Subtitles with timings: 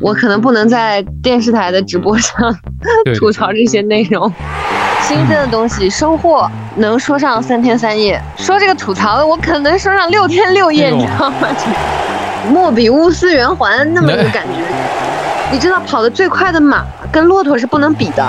[0.00, 2.34] 我可能不能在电视台的直播上
[3.18, 4.32] 吐槽这些内容。
[5.02, 11.36] 新鲜的东西收获能说上三天三夜，说这个吐槽的我可能说上六天六夜，你知道吗？
[12.50, 14.52] 莫比乌斯圆环那么一个感觉。
[15.50, 18.28] 你知道跑得最快的马跟骆驼是不能比的。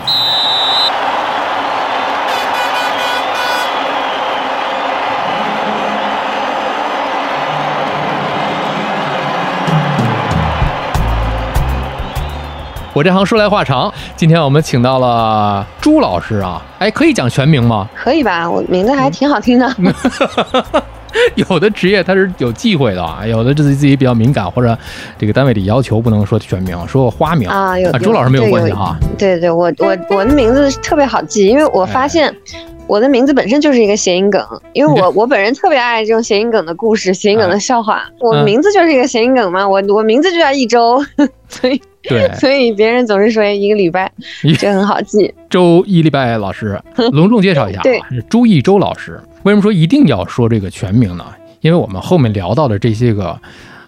[12.93, 17.89] 我这行说来话长，今天我们请到了朱老师啊，哎，可以讲全名吗？
[17.95, 19.73] 可以吧，我名字还挺好听的。
[21.35, 24.77] 有的职业它是有忌讳的啊，有的自己自己比较敏感，或者
[25.17, 27.79] 这个单位里要求不能说全名，说花名啊。
[27.79, 28.97] 有朱老师没有关系哈。
[29.17, 32.35] 对对，我我我的名字特别好记，因为我发现
[32.87, 38.03] 我的名字本身就是一个谐音梗，因为我我本人特别爱这种谐音梗的故事、谐音梗的笑话。
[38.19, 41.01] 我名字就是一个谐音梗嘛，我我名字就叫一周，
[41.47, 41.81] 所以。
[42.03, 44.11] 对， 所以别人总是说一个礼拜，
[44.57, 45.33] 这很好记。
[45.49, 46.81] 周一礼拜老师，
[47.13, 49.19] 隆重介绍一下啊，是朱一周老师。
[49.43, 51.25] 为什么说一定要说这个全名呢？
[51.61, 53.39] 因为我们后面聊到的这些个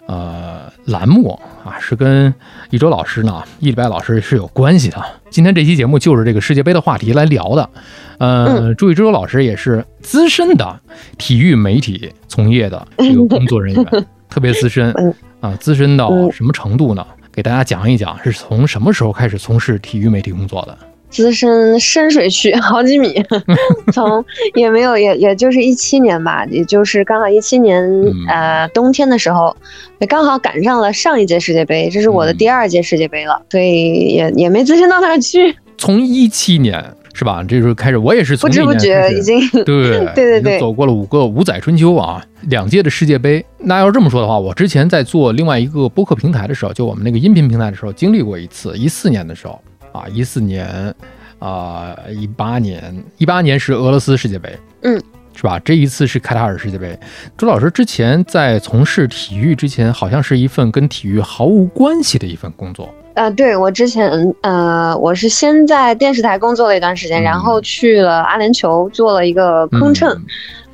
[0.06, 2.32] 呃栏目啊，是跟
[2.70, 5.02] 一周老师呢，一礼拜老师是有关系的。
[5.30, 7.70] 今天这期节目就是这个世界杯的话题来聊的。
[8.18, 10.80] 呃，朱一周老师也是资深的
[11.18, 13.84] 体育媒体从业的这个工作人员，
[14.28, 14.94] 特别资深
[15.40, 17.04] 啊，资深到什么程度呢？
[17.34, 20.78] 给大家讲一讲，是从什么时候开始从事体育媒体工作的？
[21.10, 23.20] 资深深水区好几米，
[23.92, 27.82] 从也没有，也也就是一七年吧，也就是刚好一七年，
[28.28, 29.56] 呃，冬天的时候，
[29.98, 35.56] 也刚好赶上了上一届世界杯，这是我的第二届世界杯了，所以也也没资深到哪儿去。
[35.76, 36.84] 从一七年。
[37.14, 37.42] 是吧？
[37.44, 43.42] 这时候开始，我也是从不知不觉已经 对 对对对走过了五个五载春秋啊，两届的世界杯。
[43.58, 48.76] 那要是这么说的话，我之前在做另外一个播客平台的时候，就我们那个音频平台的时候，经历过一次。
[48.76, 49.58] 一四年的时候
[49.92, 50.92] 啊，一四年
[51.38, 54.50] 啊，一八年，一八年是俄罗斯世界杯，
[54.82, 55.00] 嗯，
[55.34, 55.58] 是吧？
[55.64, 56.98] 这一次是卡塔尔世界杯。
[57.36, 62.88] 朱老师之前在从事体育之前，好像是一份跟体育毫无关系的一份工作。
[63.14, 64.10] 呃，对我之前，
[64.42, 70.20] 呃，我是先在电视台工作了一段时间，然后去了阿联酋做了一个空乘，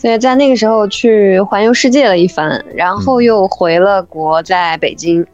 [0.00, 5.27] 所以在那个时候去环游世界了一番，然后又回了国，在北京。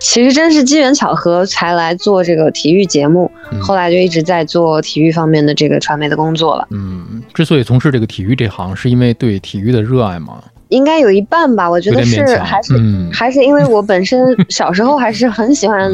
[0.00, 3.30] 其实真是机缘巧合才来做这个体育节目，
[3.60, 6.66] 后来就一直在做体育方面的这个传媒的工作了。
[6.70, 10.42] 嗯，之所以从事这个体育这行，是因为对体育的热爱吗？
[10.68, 12.74] 应该有一半吧，我觉得是还是
[13.12, 15.92] 还是因为我本身 小时候还是很喜欢。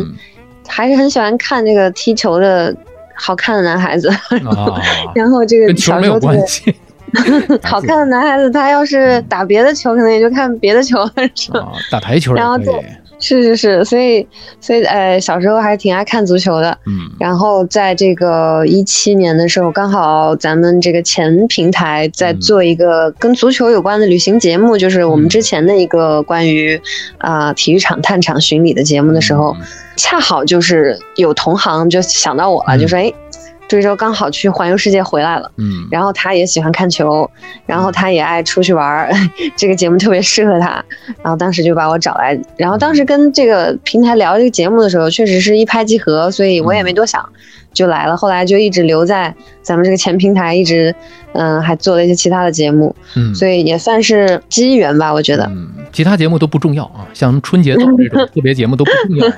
[0.69, 2.73] 还是很喜欢看这个踢球的
[3.17, 4.09] 好看的男孩子，
[5.17, 6.41] 然后这个小时候特别
[7.63, 11.73] 好看的男孩子，他要是打别的球，可能也就看别的球了， 是吧？
[11.91, 12.59] 打台球然后
[13.23, 14.27] 是是是，所以
[14.63, 16.71] 所以呃，小时候还挺爱看足球的。
[16.87, 26.81] 嗯，然后在这个一七年的时候，刚好咱们这个前平台在做一个跟足球有关的旅行节目，就是我们之前的一个关于
[27.19, 29.55] 啊体育场探场巡礼的节目的时候，
[29.97, 33.13] 恰好就是有同行就想到我了，就说哎。
[33.79, 37.31] 这周刚好去环游世界回来了，嗯，然后他也喜欢看球，
[37.67, 39.11] 然后他也爱出去玩儿，
[39.57, 40.85] 这个节目特别适合他，
[41.23, 47.25] 然后当时就把我找来，然后当时跟这个平台聊这个节目的时候，确实是一拍即合，所以我也没多想。
[47.73, 49.33] 就来了，后来就一直留在
[49.63, 50.95] 咱们这个前平台，一直，
[51.33, 55.45] 嗯，还做了一些其他的节目，嗯，所以也算是机缘吧，我觉得。
[55.51, 57.97] 嗯，其他节目都不重要啊，像春节这种
[58.35, 59.29] 特别节目都不重要。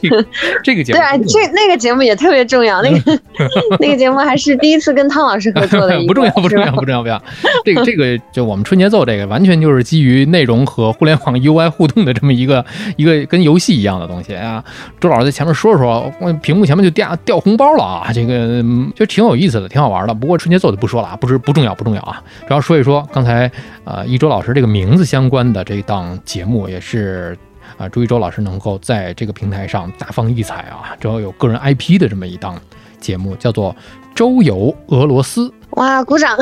[0.00, 0.26] 这个
[0.62, 3.18] 这个节目对啊，这那个节目也特别重要，那个
[3.80, 7.20] 那个节目还是第一次跟汤老师合作的， 不重要，不重要，不重要，不要。
[7.64, 12.64] 这个这个就我们春节奏这个，完全就是基于内容和互联网 UI 互动的这么一个
[12.96, 14.62] 一个跟游戏一样的东西啊。
[15.00, 16.12] 周老师在前面说说，
[16.42, 16.90] 屏幕前面就。
[16.90, 18.10] 掉掉红包了啊！
[18.12, 18.62] 这个
[18.94, 20.14] 就挺有意思的，挺好玩的。
[20.14, 22.22] 不过春节奏就不说了啊，不是不重要，不重要啊。
[22.46, 23.50] 主要说一说刚才
[23.84, 27.36] 呃一周老师这个名字相关的这一档节目，也是
[27.76, 32.60] 啊朱一周老师能够在这个平台上大放异彩啊，主要有个人 IP 的这么一档
[32.98, 33.72] 节目，叫做
[34.14, 36.36] 《周游俄罗斯》哇，鼓掌！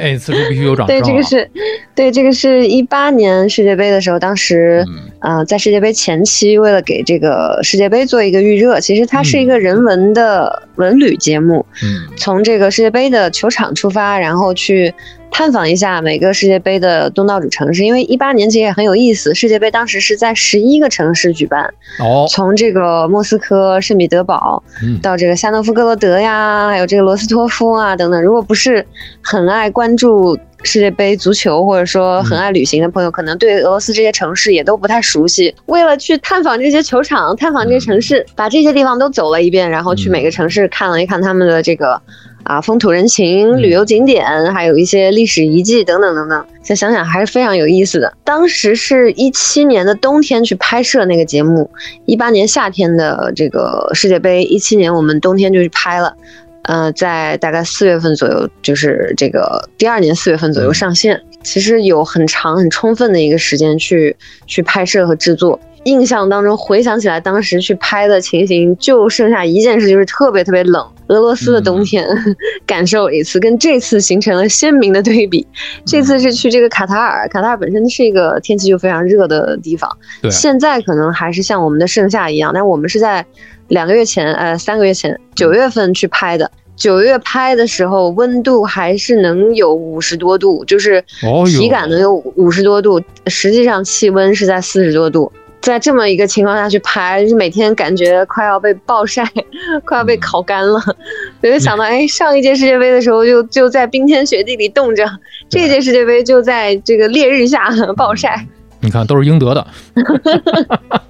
[0.00, 1.00] 哎，此处必须有掌声。
[1.00, 1.50] 对，这个是，
[1.94, 4.84] 对，这个是一八年世界杯的时候，当时，
[5.20, 11.66] 呃，在世界杯前期，为了给这个世界杯做一个预热，其实它是一个人文的文旅节目。
[11.82, 14.94] 嗯，从这个世界杯的球场出发，然后去。
[15.30, 19.34] 探访一下每个世界杯的东道主城市，因为一八年其实也很有意思。
[19.34, 24.62] 世界杯当时是在十一个城市举办，哦，从这个莫斯科、圣彼得堡，
[25.02, 28.22] 到这个夏诺夫哥罗德呀，还有这个罗斯托夫啊等等。
[28.22, 28.84] 如果不是
[29.22, 35.54] 很爱关注世界杯足球，或者说很爱旅行的朋友，可能对俄罗斯这些城市也都不太熟悉。
[35.66, 42.02] 为了去探访这些球场、探访这些城市，把这些地方都走了一遍，然后去每个城市看了一看他们的这个。
[42.42, 48.12] 啊，风土人情、旅游景点，还有一些历史遗迹等等等等，再想想还是非常有意思的。
[48.24, 51.70] 当时是一七年的冬天去拍摄那个节目，
[52.06, 56.16] 一八年夏天的这个世界杯，一七年我们冬天就去拍了，
[56.62, 61.20] 呃，在大概四月份左右，就是这个第二年四月份左右上线。
[61.42, 64.14] 其实有很长很充分的一个时间去
[64.46, 65.58] 去拍摄和制作。
[65.84, 70.86] 印象当中回想起来，当时去拍的情形，就剩下一件事，就是特别特别冷。
[71.08, 72.06] 俄罗斯的冬天，
[72.66, 75.46] 感受一次，跟这次形成了鲜明的对比。
[75.84, 79.90] 这次是去这个卡塔尔，卡塔尔本身是一个天气就非常热的地方。
[80.22, 83.24] 对，现在可能还是像我们的盛夏一样，但我们是在
[83.68, 86.50] 两个月前，呃，三个月前，九月份去拍的。
[86.76, 91.04] 九月拍的时候，温度还是能有五十多度，就是
[91.46, 95.30] 体感能有五十多度，实际上气温是在四十多度。
[95.60, 99.24] 在这么一个情况下去拍，就是每天感觉快要被暴晒，
[99.84, 100.80] 快要被烤干了。
[101.42, 105.06] 我就想到， 哎，上一届世界杯的时候就就在冰天雪地里冻着，
[105.48, 108.46] 这届世界杯就在这个烈日下 暴晒。
[108.80, 109.66] 你看，都是应得的。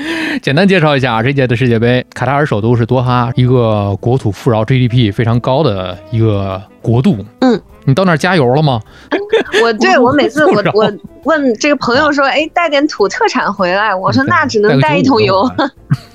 [0.42, 7.24] 简单介绍一下啊，这届的世界杯，卡塔尔首都是多哈，一个国土富饶、GDP 非常高的一个国度。
[7.40, 7.60] 嗯。
[7.88, 8.80] 你到那儿加油了吗？
[9.62, 13.94] 我对我每次我 我问这个朋友说，哎，带点土特产回来。
[13.94, 15.48] 我说那只能带一桶油，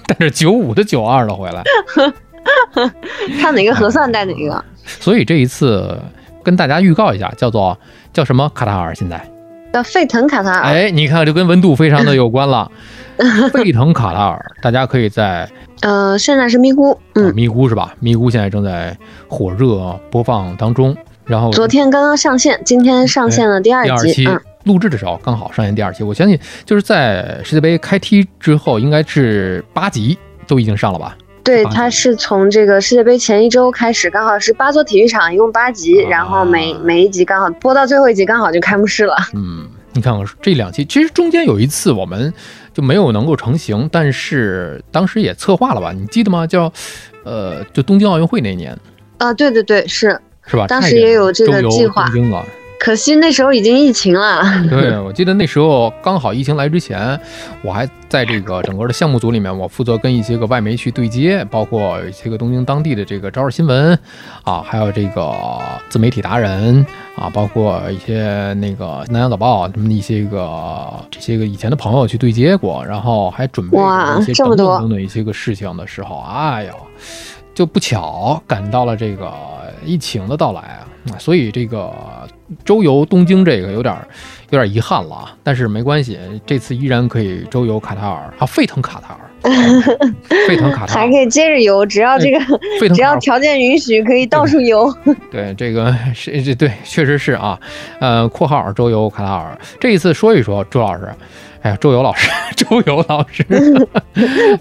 [0.06, 1.64] 带着九五的九二的回来，
[3.40, 4.62] 看哪个合算带哪个。
[4.84, 5.98] 所以这一次
[6.44, 7.80] 跟大家预告一下，叫做
[8.12, 8.94] 叫什么卡塔尔？
[8.94, 9.26] 现在
[9.74, 10.64] 叫沸腾卡塔尔。
[10.64, 12.72] 哎，你看，就跟温度非常的 有关了。
[13.54, 15.48] 沸腾卡塔尔，大家可以在
[15.82, 17.94] 呃，现在是咪咕，嗯，咪咕是吧？
[18.00, 18.98] 咪咕现在正在
[19.28, 20.96] 火热播放当中。
[21.26, 24.28] 然后昨天刚刚上线，今天上线了第二集。
[24.64, 31.16] 录制的时候刚好上线第二期，我相信就是在世界杯开踢之后，应该是八集都已经上了吧？
[31.44, 39.16] 对，它是从这个世界杯前一周开始，刚好是八座体育场，一共八集，然后每每一集刚好播到最后一集，刚好就开幕式了。
[39.34, 42.34] 嗯，你看看这两期，其实中间有一次我们
[42.74, 45.92] 就没有能够成型，但是当时也策划了吧？
[45.92, 46.46] 你记得吗？
[46.46, 46.72] 叫
[47.24, 48.78] 呃，就东京奥运会那年。
[49.18, 50.20] 啊，对对对，是。
[50.44, 50.66] 是吧？
[50.68, 52.10] 当时也有这个计划，
[52.84, 54.42] 可惜那时候已经疫情了。
[54.68, 57.20] 对，我记得那时候刚好疫情来之前，
[57.62, 63.96] 我还在这个整个的项目组里面，我负责跟一些个外媒去对接，包括一些个东京当地的这个朝日新闻
[64.44, 65.32] 啊，还有这个
[65.90, 66.84] 自媒体达人
[67.16, 76.74] 啊，包括一些那个南洋早报他们一些个这些个以前的朋友去对接过，然后还准备一些等等等等一些个事情的时候，哎呦，
[77.54, 79.32] 就不巧赶到了这个。
[79.84, 80.86] 疫情的到来啊，
[81.18, 82.28] 所以这个
[82.64, 83.96] 周游东京这个有点
[84.50, 85.36] 有点遗憾了啊。
[85.42, 89.31] 但是没关系，这次依然可以周游卡塔尔啊，沸腾卡塔尔，
[90.48, 92.40] 沸腾卡 塔尔还可以接着游，只要这个
[92.94, 94.94] 只要条件允许，可以到处游。
[95.32, 97.60] 对，这个是这对，确实是啊。
[98.00, 101.08] 呃，括号周游卡塔尔，这一次说一说，周老师。
[101.64, 103.46] 哎呀，周游老师，周游老师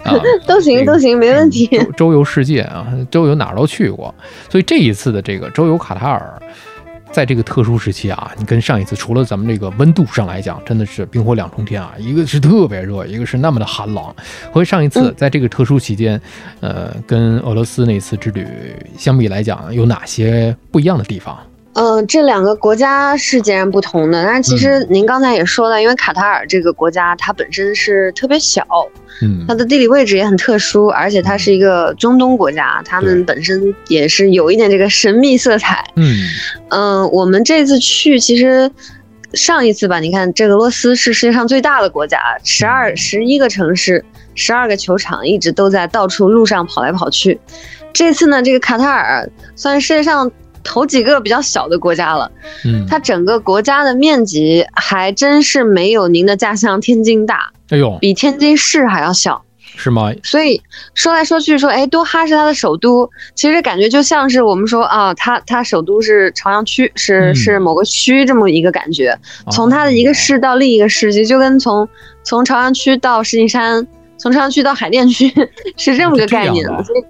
[0.03, 0.13] 啊，
[0.45, 1.67] 都行都行，没问题。
[1.97, 4.13] 周游世界啊，周游哪儿都去过，
[4.49, 6.39] 所以这一次的这个周游卡塔尔，
[7.11, 14.15] 在这个特殊时期啊，你跟上一次除了咱们这个温度上来讲，真的是冰火两重天啊，一个是特别热，一个是那么的寒冷。
[14.51, 16.19] 和上一次在这个特殊期间，
[16.61, 18.47] 呃，跟俄罗斯那次之旅
[18.97, 21.37] 相比来讲，有哪些不一样的地方？
[21.73, 24.25] 嗯，这两个国家是截然不同的。
[24.25, 28.65] 但是其实您刚才也说了，因为卡塔尔这个国家它本身是特别小，
[29.21, 35.81] 嗯，它的地理位置也很特殊，而且它是一个中东国家，他们本身也是有一点这个神秘色彩。
[35.95, 36.27] 嗯
[36.71, 38.69] 嗯，我们这次去其实
[39.33, 44.03] 上一次吧，你看这俄罗斯是世界上最大的国家，十二十一个城市，
[44.35, 47.39] 十二个球场，一直都在到处路上跑来跑去。
[47.93, 50.29] 这次呢，这个卡塔尔算是世界上。
[50.63, 52.31] 头几个比较小的国家了，
[52.65, 59.43] 嗯，它整个国家的面积还真是没有您的家乡天津大，哎呦，比天津市还要小。
[59.73, 60.11] 是吗？
[60.21, 60.61] 所以
[60.95, 69.17] 说来说去说，哎，多哈是它的首都，其实感觉就像是我们说啊，它它首都是朝阳区，是是某个区这么一个感觉。
[69.49, 71.87] 从它的一个市到另一个市，其实就跟从
[72.21, 73.87] 从朝阳区到石景山，
[74.17, 75.31] 从朝阳区到海淀区
[75.77, 76.65] 是这么个概念。
[76.83, 77.03] 所以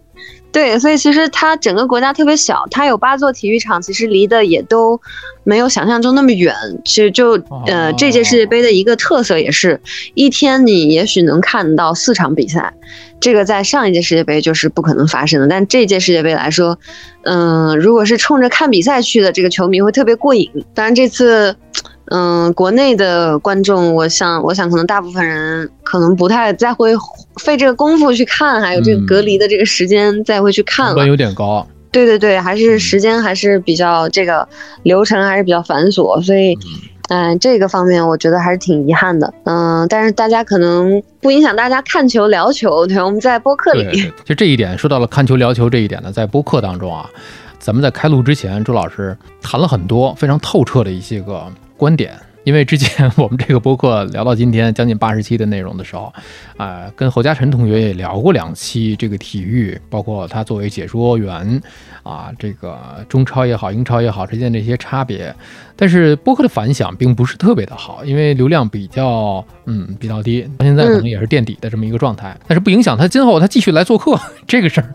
[0.52, 5.00] 对，所以其实它整个国家特别小，它有八座体育场，其实离的也都
[5.44, 6.54] 没有想象中那么远。
[6.84, 9.80] 其实就呃，这届世界杯的一个特色也是
[10.14, 12.74] 一天你也许能看到四场比赛，
[13.20, 15.48] 这个在上一届世界杯就是不可能发生的。
[15.48, 16.78] 但这届世界杯来说，
[17.24, 20.50] 嗯，如果是冲着看比赛去的这个球迷会特别过瘾。
[20.74, 21.56] 当然这次。
[22.14, 26.92] 嗯，国内的观众，我想，我想可能大部分人可能不太再会
[27.38, 31.66] 费这个功夫去看，还有这个隔离的这个时间再会去看了，有点高。
[31.90, 34.46] 对对对，还是时间还是比较这个
[34.84, 36.54] 流程还是比较繁琐，所以，
[37.08, 39.34] 嗯，这个方面我觉得还是挺遗憾的。
[39.46, 47.10] 嗯，但是大家可能不影响大家看球聊球，对，我们在播客里，就这一点说到了看球聊球这一点呢，在播客当中啊，
[47.58, 51.46] 咱们在开录之前，周老师谈了很多非常透彻的一些个。
[51.82, 56.14] 观点，因为之前我们这个播客聊到今天将近八十期的内容的时候，
[56.56, 61.60] 啊，跟侯嘉辰同学也聊过两期这个体育，包括他作为解说员，
[62.04, 65.36] 啊，这个中超也好，英超也好之间这些差别。
[65.76, 72.38] 但是播客的反响并不是特别的好，因为流量比较嗯比较低，到现在可能也是垫底的这么一个状态。
[72.48, 74.94] 但是不影响他今后他继续来做客 这个事儿，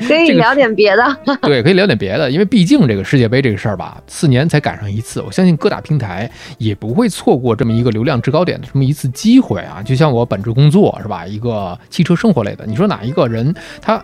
[0.00, 1.16] 因为可以聊点别的。
[1.42, 9.82] 对，可以聊点别的，因为毕竟这个世界杯这个事儿吧，四年才赶上一次，我相信各大平台也不会错过这么一个流量制高点的这么一次机会啊。
[9.82, 14.02] 就像我本职工作是吧，一个汽车生活类的，你说哪一个人他？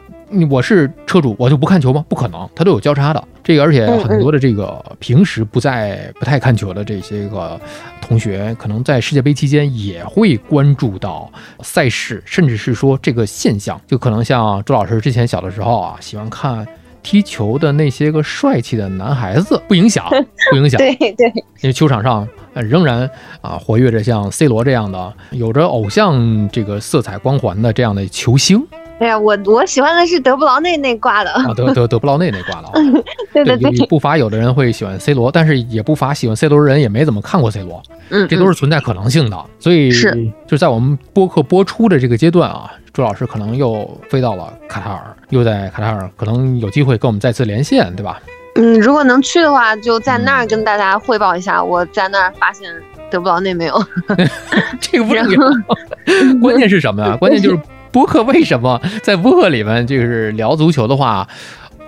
[0.50, 2.04] 我是车主，我就不看球吗？
[2.08, 3.22] 不可能，它都有交叉的。
[3.44, 7.60] 这个，而且很多的这个平时不在不太看球的这些个
[8.00, 11.30] 同学，可能在世界杯期间也会关注到
[11.62, 16.66] 赛事，甚至是说这个现象，就可能像周老师之前小的时候啊，喜欢看
[17.04, 20.04] 踢球的那些个帅气的男孩子，不影响，
[20.50, 20.76] 不影响。
[20.76, 21.28] 对对，
[21.60, 23.08] 因为球场上仍然
[23.40, 28.66] 啊活跃着像 C 罗这样的有着偶像这个色彩光环的这样的球星。
[28.98, 32.68] 哎呀，我我喜欢的是德布劳内那挂的啊，德德德布劳内那挂的。
[33.34, 37.82] 对对对，不乏有的人会喜欢 C 罗，但是也不乏喜欢 C 罗的人也没怎么看过 C 罗。
[38.08, 39.36] 嗯，这都是存在可能性的。
[39.58, 48.18] 所以是就在我们播客播出的这个阶段啊，朱老师可能又飞到了卡塔尔，又在卡塔尔，可能有机会跟我们再次连线，对吧？
[48.54, 52.72] 嗯，如果能去的话，就在那儿跟大家汇报一下，我在那儿发现
[53.10, 53.78] 德布劳内没有。
[54.80, 57.14] 这个不重要，关键是什么呀？
[57.18, 57.58] 关键就是。
[57.96, 61.26] 播客为什么 在播客里面就是聊足球的话，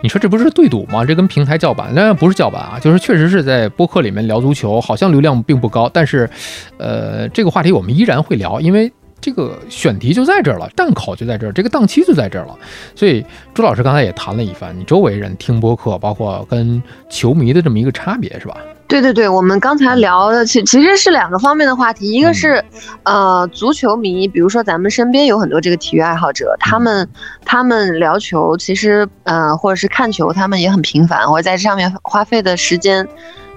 [0.00, 1.04] 你说这不是对赌吗？
[1.04, 6.26] 这跟平台叫板，那不是叫板啊，就是确实是在播客里面聊足球，好像流量并不高，但是，
[6.78, 12.56] 呃，这个话题我们依然会聊，因为这个选题就在这儿了，档口就在这儿，这个档期就在这儿了。
[12.94, 18.56] 所以朱老师刚才也谈了一番，你周围人听播客，包括跟球迷的这么一个差别，是吧？
[18.86, 22.64] 对对对，我们刚才聊的其其实是两个方面的话题，一个是，
[23.02, 27.06] 呃，足球迷，比如说咱们身边有很多这个体育爱好者，他们
[27.44, 33.06] 他们聊球，其实呃，或者是看球，他们也很频繁，或者在这上面花费的时间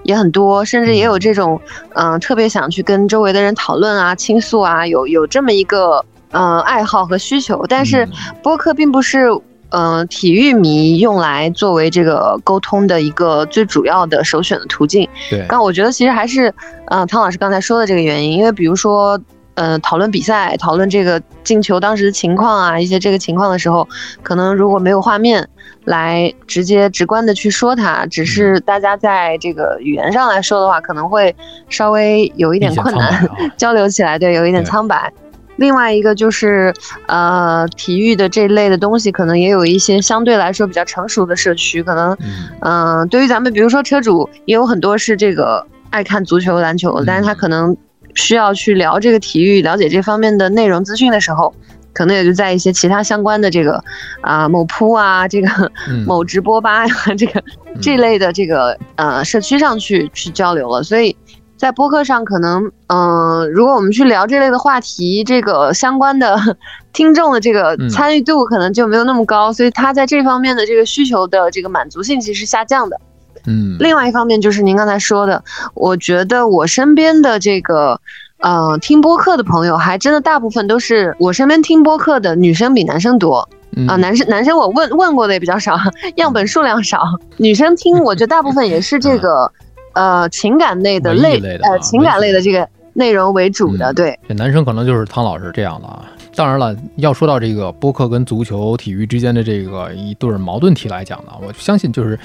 [0.04, 1.60] 也很多，甚至也有这种，
[1.94, 8.08] 嗯，特别想去跟周围的人讨论啊、倾诉啊，有有这么一个呃爱好和需求，但是
[8.44, 9.30] 播客并不是。
[9.74, 15.08] 嗯，体育迷用来作为这个沟通的一个最主要的首选的途径。
[15.30, 16.54] 对，但我觉得其实还是，
[16.88, 19.18] 嗯，汤老师刚才说的这个原因，因为比如说，
[19.56, 23.88] 呃，讨论比赛、讨论这个进球当时的情况啊，一些这个情况的时候，
[24.24, 25.48] 可能如果没有画面
[25.86, 31.36] 来直接直观的去说它，只是大家在这个语言上来说的话，可能会
[31.70, 35.12] 稍微有一点困难， 交流起来对，有一点苍白。
[35.58, 36.74] 另外一个就是，
[37.06, 42.18] 呃，体育的这类的东西，可能也有一些相对来说比较成熟的社区，可能，
[42.62, 47.78] 嗯，对于咱们，比如说车主，也有很多是这个爱看足球、篮球，但是他可能
[48.16, 51.54] 需要去聊这个体育、了解这方面的内容资讯的时候，
[51.94, 53.84] 可能也就在一些其他相关的这个
[54.22, 55.72] 啊某铺啊，这个
[56.06, 57.44] 某直播吧呀， 这个
[57.82, 61.16] 这类的这个呃社区上去去交流了，所以。
[61.58, 66.36] 在播客上，可能，嗯，如果我们去聊这类的话题，这个相关的
[66.92, 73.00] 听众的这个参与度可能就没有那么高，所以他在这方面的这个需求的这个满足性其实是下降的。
[73.46, 75.44] 嗯，另外一方面就是您刚才说的，
[75.74, 78.00] 我觉得我身边的这个，
[78.40, 83.48] 呃，听播客的朋友，还真的大部分都是我身边听播客的女生比男生多。
[83.88, 85.78] 啊，男生男生我问问过的也比较少，
[86.18, 87.04] 样本数量少，
[87.38, 89.52] 女生听我觉得大部分也是这个。
[89.94, 94.18] 呃，情感类的类，呃，情感类的这个内容为主的，对。
[94.26, 102.18] 这男生可能就是汤老师这样的啊，当然了，要说到这个播客跟足球体育之间的这个一对矛盾体来讲呢，我相信就是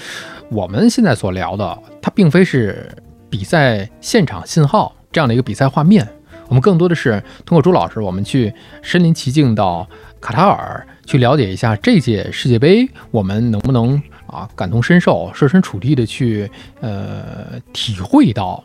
[0.50, 2.90] 我们现在所聊的，它并非是
[3.28, 6.06] 比赛现场信号这样的一个比赛画面，
[6.48, 9.88] 我们更多的是通过朱老师，我们去身临其境到
[10.20, 16.50] 卡塔尔去了解一下这届世界杯，我们能不能啊感同身受、设身处地的去
[16.80, 18.62] 呃体会到，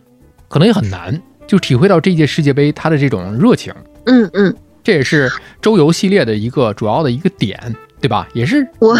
[0.47, 3.73] 可能也很难，就体会到这届世界杯它的这种热情。
[4.05, 4.55] 嗯嗯。
[4.83, 8.27] 这也是周游系列的一个主要的一个点，对吧？
[8.33, 8.97] 也是我，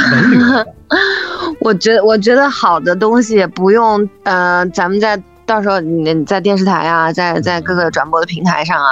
[1.59, 8.91] 我觉得我觉得好的东西不用，呃，咱们在到时候你在电视台啊，在在各个转播的平台上啊，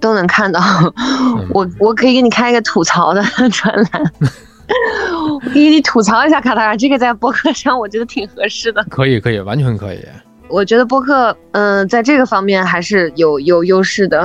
[0.00, 0.60] 都能看到。
[1.52, 3.22] 我我可以给你开一个吐槽的
[3.52, 4.12] 专栏，
[5.52, 8.82] 给你吐槽一下卡塔尔，这个在博客上我觉得挺合适的。
[8.88, 9.98] 可以可以，完全可以。
[10.48, 14.24] 我觉得播客，嗯，在这个方面还是有有优势的。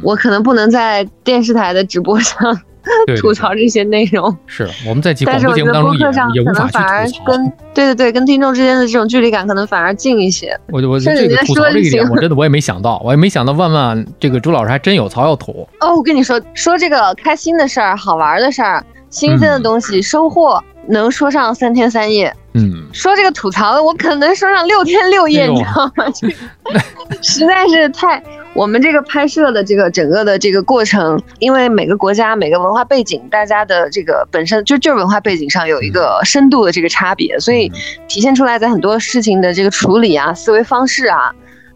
[0.00, 2.56] 我可能不能在电视台的直播上
[3.20, 4.36] 吐槽这些内容。
[4.46, 10.58] 是我们在但是我觉得播客上可能反而跟对对对，跟听众之间的这种距离感可能反而近一些。
[10.68, 15.68] 我 我这个吐槽这一点，我真的我也没想到，我也没想到万万这个朱老师还真有槽要吐。
[15.80, 20.62] 哦，我跟你说说这个开心的事儿、好玩的事儿、新鲜的东西、收获。
[20.88, 26.04] 能说上三天三夜，嗯，说这个吐槽的，我可能说上六天六夜，你知道吗？
[26.14, 26.28] 这
[27.20, 28.22] 实在是太……
[28.56, 37.70] 我们这个拍摄的这个整个的这个过程，因为每个国家每个文化背景，大家的这个本身就就是文化背景上有一个深度的这个差别，所以
[38.08, 41.30] 体现出来在很多事情的这个处理啊、思维方式啊。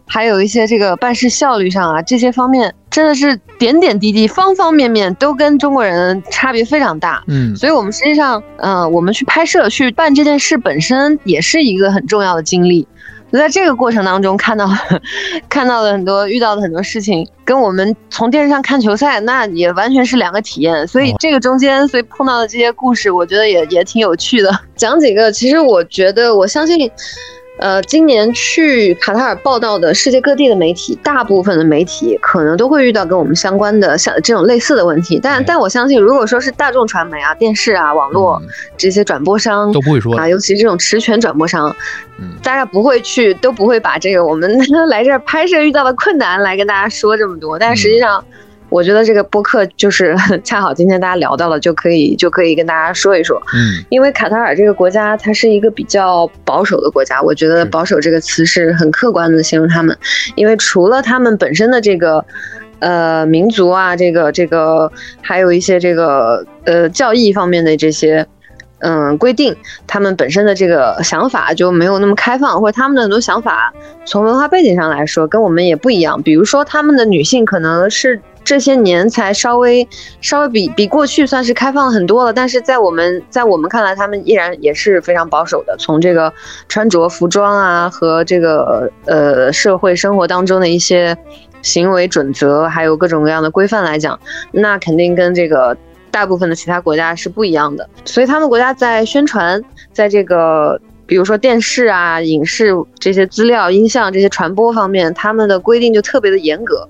[0.07, 7.23] 还有一些这个办事效率上啊，这些方面真的是点点滴滴、方方面面都跟中国人差别非常大。
[7.27, 12.85] 嗯，所以我们实际上，嗯，我们去拍摄、去办这件事本身也是一个很重要的经历。
[13.37, 14.69] 在这个过程当中，看到
[15.49, 20.87] 看到了很多、遇到的很多事情，跟我们从电视上看球赛那也完全是两个体验。
[20.87, 24.51] 所以这个中间，所以碰到的这些故事，我觉得也也挺有趣的。
[24.75, 26.91] 讲几个，其实我觉得，我相信。
[27.61, 35.19] 呃，今年去卡塔尔报道的世界各地的媒体，大部分的媒体可能都会遇到跟我们相关的像这种类似的问题。
[35.21, 38.41] 但但我相信，如果说是大众传媒啊、电视啊、网络
[38.75, 41.73] 这些转播商都不会说啊，尤其这种持权转播商，
[42.19, 44.57] 嗯，大家不会去，都不会把这个我们
[44.89, 47.59] 来这儿拍摄遇到的困难来跟大家说这么多。
[47.59, 48.25] 但实际上。
[48.71, 53.39] 我觉得这个播客就是 恰好今天大家聊到了，就可以就可以跟大家说一说。
[53.53, 57.21] 嗯，因为卡塔尔这个国家，它是一个比较保守的国家。
[57.21, 59.95] 我觉得“保守”这个词是很客观的形容他们，
[60.35, 62.25] 因为除了他们本身的这个
[62.79, 64.89] 呃民族啊，这个这个
[65.21, 68.25] 还有一些这个呃教义方面的这些
[68.79, 69.53] 嗯规定，
[69.85, 73.73] 他们本身的这个想法就没有那么开放，或者他们的很多想法
[74.05, 76.23] 从文化背景上来说跟我们也不一样。
[76.23, 78.21] 比如说，他们的女性可能是。
[78.43, 79.87] 这些年才稍微
[80.19, 85.75] 稍微比比过去算是开放了很多了，但是在我们在我们看来，他们依然也是非常保守的。
[85.77, 86.33] 从这个
[86.67, 91.15] 穿着服装啊和这个呃社会生活当中的一些
[91.61, 94.19] 行为准则，还有各种各样的规范来讲，
[94.51, 95.77] 那肯定跟这个
[96.09, 97.87] 大部分的其他国家是不一样的。
[98.03, 106.89] 所以他们国家在宣传，在这个比如说电视啊、影视这些资料、音像这些传播方面，他们的规定就特别的严格。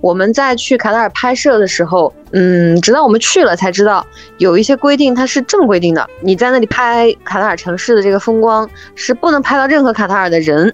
[0.00, 4.06] 我们在去卡塔尔拍摄的时候，嗯，直到我们去了才知道，
[4.38, 10.72] 有一些规定它是这么规定的：你在那里拍卡塔尔城市的这个风光，是不能拍到任何卡塔尔的人。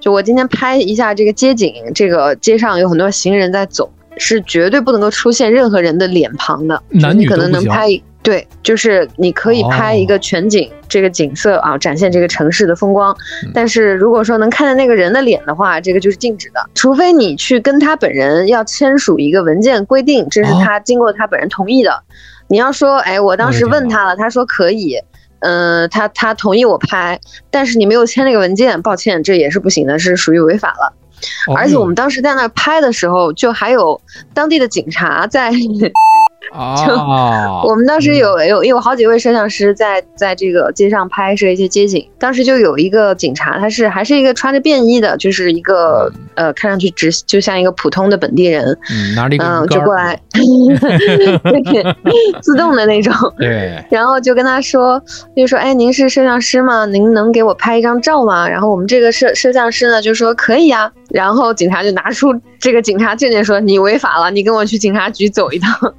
[0.00, 6.82] 就我今天拍一下这个街景，这个街上有很多行人在走，是绝对不能够出现任何人的脸庞的。
[6.88, 7.88] 男女可能能拍。
[8.22, 13.14] 对，就是你可以拍一个全景，这个景色啊，展现这个城市的风光。
[13.52, 22.04] 但是如果说能看见那个人的脸的话，这个就是禁止的，除非你去跟他本人要签署一个文件，规定这是他经过他本人同意的。
[22.46, 24.96] 你要说，哎，我当时问他了，他说可以，
[25.40, 27.18] 嗯，他他同意我拍，
[27.50, 30.94] 但是你没有签那个文件，抱歉，这也是不行的，是属于违法了。
[31.56, 34.00] 而且我们当时在那拍的时候，就还有
[34.32, 35.50] 当地的警察在。
[36.52, 50.20] 啊，我们当时有有有好几位摄像师在在这个街上拍摄一些街景，当时就有一个警察，他是还是一个穿着便衣的，就是一个呃，看上去只就像一个普通的本地人，嗯，拿着一个嗯，就过来，
[52.42, 55.02] 自动的那种， 对，然后就跟他说，
[55.36, 56.84] 就说，哎，您是摄像师吗？
[56.86, 58.48] 您能给我拍一张照吗？
[58.48, 62.28] 然后我们这个摄摄像师呢就说可以啊，然后警察就拿出
[62.58, 65.94] 这个警察证件说你违法了，你跟我去警察局走一趟。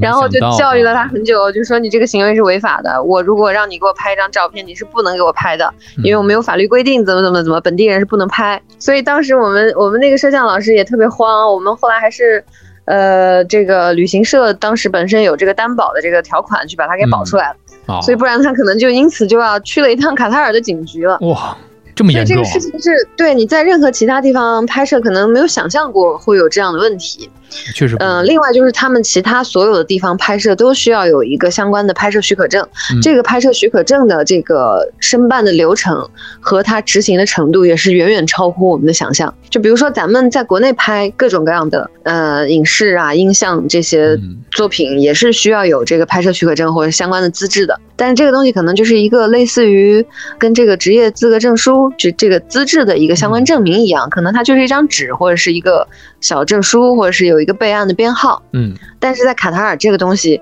[0.00, 3.02] 然后就教育了他很久，就说你这个行为是违法的。
[3.02, 5.72] 我如果让你给我拍一张照片，你是不能给我拍的，
[6.04, 8.60] 因为我们有法律规定，怎么怎么怎么，本地人是不能拍。
[8.78, 12.42] 所以当时我们我们那个摄像老师也特别慌，我们后来还是，
[12.84, 17.54] 呃，这个旅行社当时本身有这个担保的这个条款，去把它给保出来
[17.86, 21.18] 了，所以不然他可能就因此就要去了一趟卡塔尔的警局了。
[21.22, 21.56] 哇！
[21.94, 27.28] 这么严重，所以这个事情是对你在任何其他地方拍摄可能没有想象过会有这样的问题。
[27.50, 32.66] 确实，嗯，另外就是他们其他所有的地方拍摄都需要有一个相关的拍摄许可证，
[33.02, 36.06] 这个拍摄许可证的这个申办的流程
[36.40, 39.32] 和它执行的程度也是远远超乎我们的想象。
[39.48, 44.18] 就比如说咱们在国内拍各种各样的呃影视啊、音像这些
[44.50, 47.80] 作品，也是需要有这个拍摄许可证或者相关的资质的。
[47.96, 50.04] 但是这个东西可能就是一个类似于
[50.38, 55.88] 跟这个职业资格证书就这个资质的一个相关证明一样，可能它就是一张纸或者是一个
[56.20, 57.37] 小证书，或者是有。
[57.38, 60.40] 有一个备案的编号，嗯，但是在卡塔尔这个东西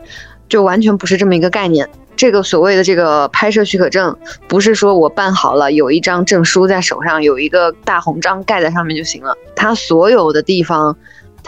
[0.48, 1.86] 就完全不是这么一个概念。
[2.16, 4.16] 这个所谓的这个拍摄许可证，
[4.48, 9.36] 不是说我办好了有一张证书在手上，有一个大红章盖在上面就行了。
[9.54, 10.96] 它所有的地方。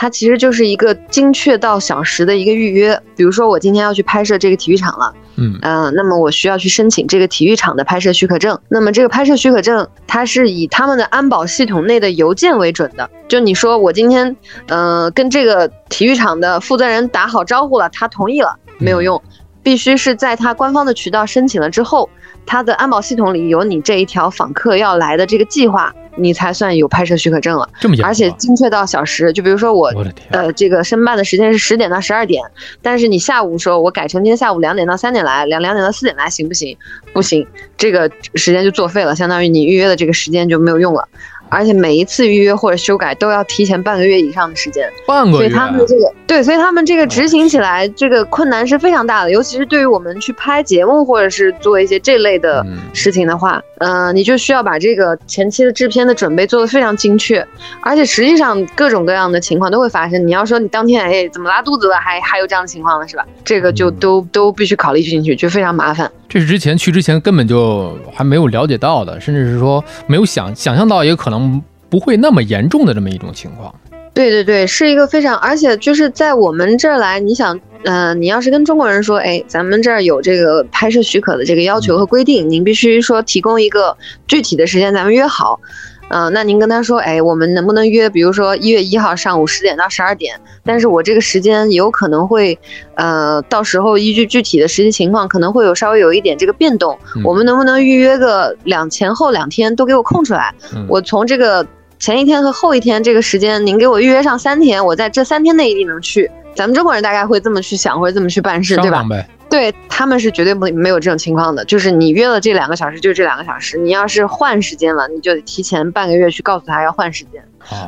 [0.01, 3.03] 它其实就是一个精确到小时的一个预约。
[3.17, 8.59] 比如说，我今天要去拍摄这个体育场了，嗯嗯，那么我需要去申请这个体育场的拍摄许可证。
[8.69, 13.09] 那么这个拍摄许可证，它是以他们的安保系统内的邮件为准的。
[13.29, 19.23] 就你说我今天，嗯，跟这个体育场的负责人打好招呼了，他同意了，没有用，
[19.63, 22.11] 必须是在他官方的渠道申请了之后，
[22.45, 25.95] 他的安保系统里有你这一条访客要来的这个计划。
[26.19, 29.33] 你才算有拍摄许可证了，这么而且精确到小时。
[29.33, 29.93] 就比如说我，
[30.31, 32.43] 呃，这个申办的时间是十点到十二点，
[32.83, 36.77] 但是你下午说我改成今天下午两点到三点来，两两点到四点来，行不行？
[37.13, 41.09] 不行，这个时间就作废了，相当于你预约的这个时间就没有用了。
[41.49, 57.47] 而且每一次预约或者修改都要提前半个月以上的时间，半个月，所以他们这个对，所以他们这个执行起来这个困难是非常大的，尤其是对于我们去拍节目或者是做一些这类的事情的话，嗯，你就需要把这个前期的制片的准备做得非常精确，
[57.81, 60.27] 而且实际上各种各样的情况都会发生。
[60.27, 63.27] 你要说你当天哎怎么拉肚子了，还还有这样的情况了是吧？
[63.45, 66.11] 这个就都都必须考虑进去，就非常麻烦。
[66.29, 73.75] 这是之前去之前根本就还没有了解到的，甚至是说没有想想象到，也可能不会那么严重的这么一种情况。
[74.13, 85.61] 对对对，是一个非常，而且就是在我们这儿来，你想，嗯，你要是跟中国人说，哎，咱们这儿有这个拍摄许可的这个要求和规定，您必须说提供一个具体的时间，咱们约好。
[86.09, 90.41] 嗯，那您跟他说，哎，我们能不能约，比如说一月一号上午十点到十二点？
[90.65, 92.59] 但是我这个时间有可能会，
[92.95, 96.99] 呃，到时候依据具体的实际情况，可能会有稍微有一点这个变动。
[97.25, 100.55] 我们能不能预约个两前后两天都给我空出来？
[100.89, 101.67] 我从这个
[101.99, 106.31] 前一天和后一天这个时间，您给我预约上三天，我在这三天内一定能去。
[106.55, 109.05] 咱们中国人大概会这么去想，或者这么去办事，对吧？
[109.51, 113.79] 对他们是绝对不没有这种情况的，就是你约了这两个小时，就这两个小时。
[113.79, 117.43] 你要是换时间了，你就得提前半个月去告诉他要换时间。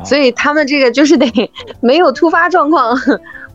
[0.05, 2.97] 所以他们这个就是得 没有突发状况。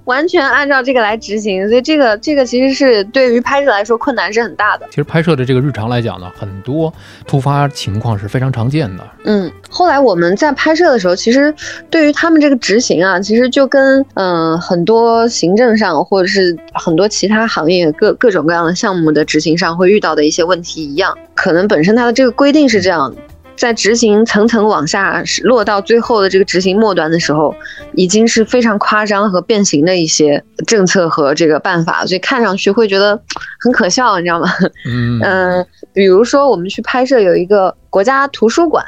[0.07, 4.87] 完全按照这个来执行，所以这个这个其实是对于拍摄来说困难是很大的。
[4.89, 6.93] 其实拍摄的这个日常来讲呢，很多
[7.27, 9.05] 突发情况是非常常见的。
[9.25, 11.55] 嗯，后来我们在拍摄的时候，其实
[11.91, 23.13] 对于他们这个执行啊，其实就跟嗯很多行政上或者是很多其他行业各各种各样的项目的执行上会遇到的一些问题一样，可能本身它的这个规定是这样。
[23.57, 27.55] 在执行层层往下落到最后的这个执行末端的时候，
[27.95, 33.21] 已经是非常夸张和变形的一些政策和这个办法，所以看上去会觉得
[33.61, 34.49] 很可笑，你知道吗？
[35.25, 38.85] 嗯比如说我们去拍摄有一个国家图书馆，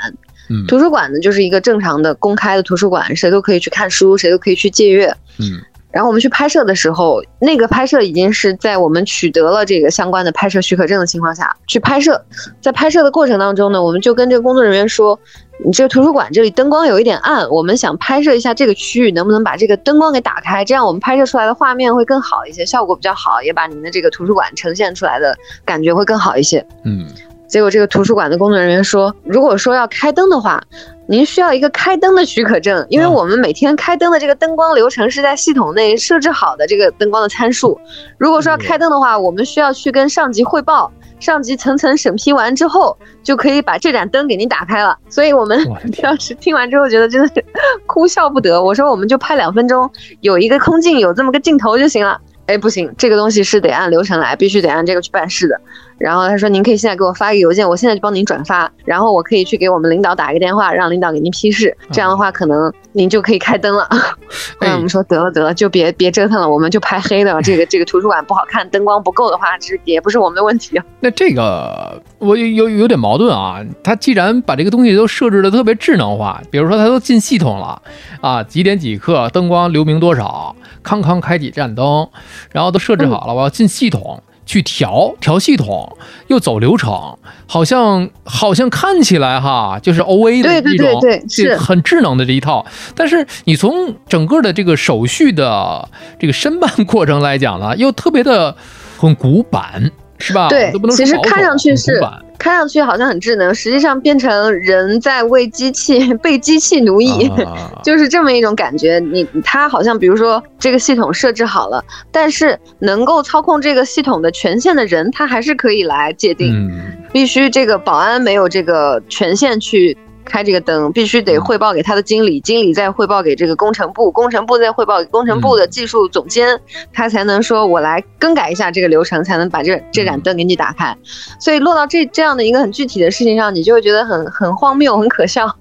[0.66, 5.08] 图书馆呢就是一个正常的公开的图书馆，谁都可以去看书，谁都可以去借阅。
[5.38, 5.60] 嗯。
[5.90, 12.22] 然后我们去拍摄的时候，那个拍摄已经是在我们取得了这个相关的拍摄许可证的情况下去拍摄。
[12.60, 15.18] 在拍摄的过程当中呢，我们就跟这个工作人员说
[15.64, 20.62] ：“你这个图书馆这里灯光有一点暗，我们想拍摄一下这个区域，能不能把这个灯光给打开？
[20.64, 27.08] 这样我们拍摄出来的画面会更好一些，效果比较好，也把您的这个图书馆呈现出来的感觉会更好一些。”嗯。
[27.48, 30.62] 结果这个图书馆的工作人员说：“如果说要开灯的话。”
[31.10, 37.80] 您需要一个开灯的许可证，因为我们每天开灯的这个灯光流程是在系统内设置好的这个灯光的参数。
[38.18, 44.98] 如果说要开灯的话，我们需要去跟上级汇报，上级层层审批完之后，就可以把这盏灯给您打开了。
[45.08, 45.58] 所以我们
[46.02, 47.42] 当时听完之后觉得真的是
[47.86, 48.62] 哭笑不得。
[48.62, 52.20] 我说我们就拍两分钟，有一个空镜，有这么个镜头就行了。
[52.44, 55.58] 哎，不行，这个东西是得按流程来，必须得按这个去办事的。
[55.98, 63.88] 然后他说您可以现在给我发一个邮件，我现在就帮您转发，然后我可以去给我们领导打一个电话，让领导给您批示，这样的话可能您就可以开灯了。
[64.60, 67.42] 那我们说得了得了，就别别折腾了，我们就拍黑的。
[67.42, 70.80] 这个这个图书馆不好看，灯光不够的话，这也不是我们的问题。
[71.00, 77.80] 那这个我有有点矛盾啊，他既然把这个东西都设置的特别智能化，比如说他都进系统了
[78.20, 82.08] 啊，几点几刻灯光流明多少，康康开启战灯，
[82.52, 84.22] 然后都设置好了，我要进系统。
[84.48, 92.64] 去调调系统，又走流程，好像好像看起来哈，就是 O A 的一种，是很智能的这一套。
[92.96, 95.86] 但是你从整个的这个手续的
[96.18, 98.56] 这个申办过程来讲呢，又特别的
[98.96, 100.48] 很古板，是吧？
[100.48, 102.00] 对，其实看上去是。
[102.38, 107.28] 看上去好像很智能，实际上变成人在为机器被机器奴役，
[107.82, 109.00] 就是这么一种感觉。
[109.00, 116.70] 你他好像比如说这个系统设置好了，但是能够操控这个系统的权限的人，他还是可以来界定，
[117.12, 119.98] 必须这个保安没有这个权限去。
[120.28, 126.60] 开这个灯必须得汇报给他的经理，经理再汇报给这个工程部，工程部再汇报给工程部的技术总监，
[126.92, 130.96] 他才能说我来更改一下这个流程，才能把这这盏灯给你打开。
[131.40, 135.56] 所以落到这这样的一个很具体的事情上，你就会觉得很很荒谬，很可笑。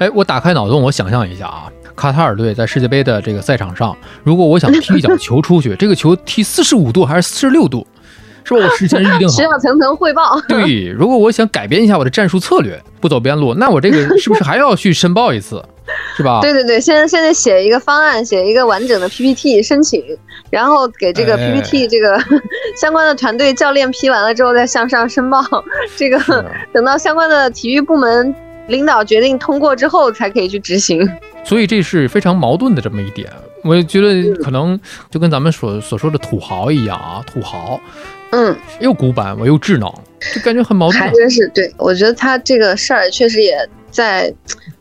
[0.00, 7.86] 哎，我打开脑洞，我想象一下啊，卡塔尔队在世界杯的这个赛场上，如果我想踢一脚球出去，这个球踢四十五度还是四十六度？
[8.56, 8.68] 是吧？
[8.68, 10.40] 我事先预定好，需要层层汇报。
[10.48, 15.62] 对，如果我想改变一下我的战术策略，不走边路，那我这个是不是还要去申报一次？
[16.16, 16.40] 是吧？
[16.42, 20.02] 对对对，现在现在写一个方案，写一个完整的 PPT 申请，
[20.50, 22.18] 然后给这个 PPT 这个
[22.76, 25.42] 相关的团队教练批完了之后再向上申报。
[25.96, 28.34] 这个等到相关的体育部门
[28.66, 31.08] 领导决定通过之后，才可以去执行。
[31.42, 33.30] 所以这是非常矛盾的这么一点。
[33.64, 34.78] 我觉得可能
[35.10, 37.80] 就跟咱们所所说的土豪一样啊，土豪。
[38.30, 39.92] 嗯，又古板，我又智能，
[40.34, 41.00] 就感觉很矛盾。
[41.00, 43.56] 还真是对，我觉得他这个事儿确实也
[43.90, 44.32] 在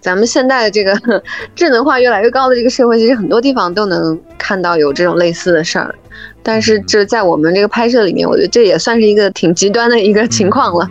[0.01, 1.21] 咱们现代的这个
[1.55, 5.95] 智能化越来越高的这个社会，其实很多地方都能看到有这种类似的事儿。
[6.43, 10.89] 但是这在我们这个拍摄里面，我觉得这也算是一个挺极端的一个情况了。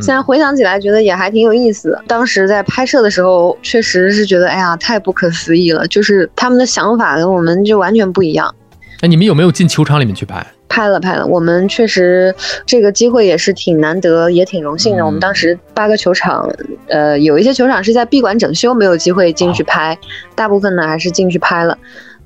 [0.00, 2.04] 现在回想起来，觉得也还挺有意思的。
[2.06, 8.54] 当时在拍摄的时候，确实是觉得，哎呀，太不可思议了，就是他们的想法跟我们就完全不一样。
[9.00, 10.46] 哎，你们有没有进球场里面去拍？
[10.68, 12.34] 拍了拍了，我们确实
[12.66, 15.04] 这个机会也是挺难得，也挺荣幸的。
[15.04, 16.48] 我们当时八个球场，
[16.88, 19.98] 呃，有一些球场是在闭馆整修，没有机会进去拍，
[20.34, 21.76] 大部分呢还是进去拍了。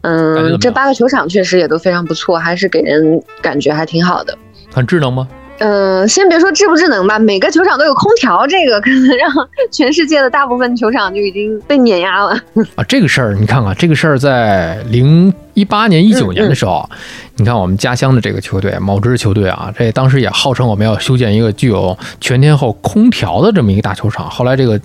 [0.03, 4.37] 嗯，这八个球场确实也都非常不错，还是给人感觉还挺好的。
[4.75, 5.29] 很智能吗？
[5.65, 9.31] 嗯，先别说智不智能吧，每个球场都有空调，这个可能让
[9.71, 12.31] 全世界的大部分球场就已经被碾压了
[12.75, 12.83] 啊。
[12.89, 16.89] 这个事儿你看看，这个事儿在零一八年、一九年的时候，
[17.37, 24.77] 你看我们家乡的这个球队某支球队啊，这当时也号称我们要修建一个具有全天候空调的这么一个大球场，后来这个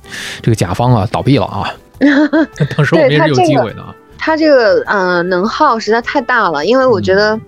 [0.43, 1.73] 这个甲方啊倒闭了啊。
[2.77, 3.95] 当时我们也是有机会的啊。
[4.19, 7.39] 他这个嗯能耗实在太大了，因为我觉得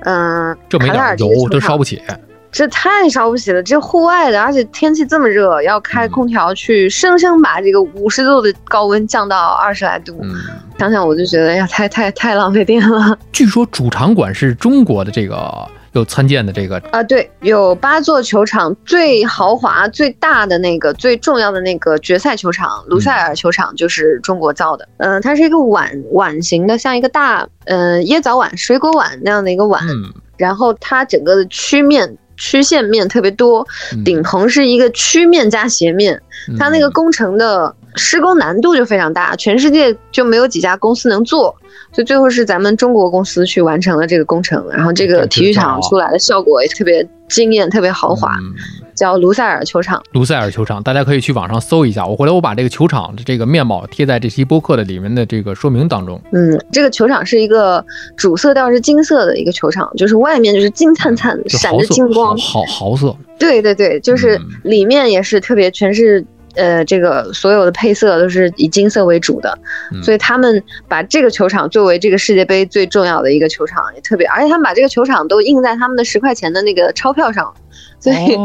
[0.00, 2.02] 嗯，这没点油都烧不起。
[2.52, 10.18] 这太烧不起了，这户外的，而且天气这么热，要开空调去生生把这个五十度的高温降到二十来度，
[10.78, 13.18] 想想我就觉得，哎呀，太太太浪费电了。
[13.30, 24.88] 据说主场馆是中国的这个有参建的这个啊，对，有八座球场，最豪华、最大的那个、最重要的那个决赛球场卢塞尔球场就是中国造的。
[24.96, 29.82] 嗯，它是一个碗碗形的，像一个大嗯椰枣碗、水果碗那样的一个碗，
[30.38, 32.16] 然后它整个的曲面。
[32.36, 33.66] 曲线面特别多，
[34.04, 36.20] 顶棚是一个曲面加斜面，
[36.58, 41.56] 它那个工程的施工难度就非常大，全世界就没有几家公司能做，
[41.92, 48.36] 所以最后是咱们中国公司去完成了这个工程，然后这个体育场出来的效果也特别惊艳，特别豪华。
[48.96, 52.04] 叫卢塞尔球场，卢塞尔球场，大家可以去网上搜一下。
[52.04, 56.20] 我回来我把这个球场的这个面貌贴在这期播客的里面的这个说明当中。
[56.32, 57.84] 嗯，这个球场是一个
[58.16, 63.14] 主色调是金色的一个球场，就是外面就是金灿灿，闪着金光，好豪色。
[63.38, 66.24] 对对对，就是里面也是特别，全是
[66.56, 69.56] 呃这个所有的配色都是以金色为主的，
[70.02, 77.52] 所以他们把这个球场作为这个世界杯最重要的一个球场，也特别，而且他们把这个球场都印在他们的十块钱的那个钞票上。
[77.98, 78.36] 所以，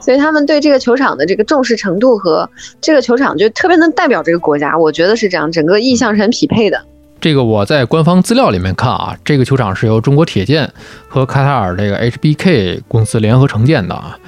[0.00, 2.48] 所以他们对这个球场的这个重视程度和
[2.80, 6.82] 这个球场就特别能代表这个国家，我觉得是这样，整个意向是很匹配的。
[7.20, 10.68] 这个我在官方资料里面看啊，这个球场是由中国铁建
[11.06, 14.18] 和卡塔尔这个 HBK 公司联合承建的啊，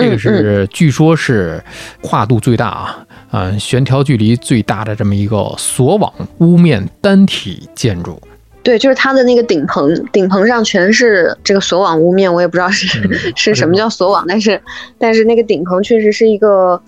[0.00, 1.62] 这个是据说是
[2.00, 8.20] 跨度最大啊，嗯，悬挑距离最大的这么一个锁网屋面单体建筑。
[8.62, 12.86] 对，就是它的那个顶棚，顶棚上全是这个锁网屋面，我也不知道是
[13.36, 14.60] 是什么叫锁网，但是
[14.98, 16.82] 但是那个顶棚确实是一个。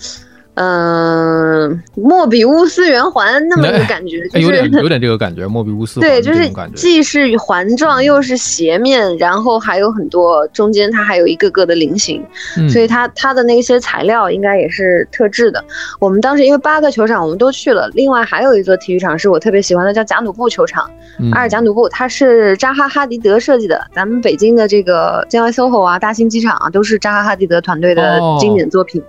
[0.55, 12.23] 嗯，莫比乌斯圆环那么一个感觉，有点有点这个感觉，莫比乌斯对，就是既是环状又是斜面，然后还有很多中间它还有一个个的菱形，
[12.69, 15.65] 所以它它的那些材料应该也是特制的。
[15.99, 20.85] 我们当时因为八个球场我们都去了，另外还有一座体育场是我特别喜欢的，叫贾努布球场，
[21.33, 23.83] 阿尔贾努布，它是扎哈哈迪德设计的。
[23.95, 29.03] 咱们北京的这个建外 SOHO 啊，大兴机场啊，都是扎哈哈迪德团队的经典作品。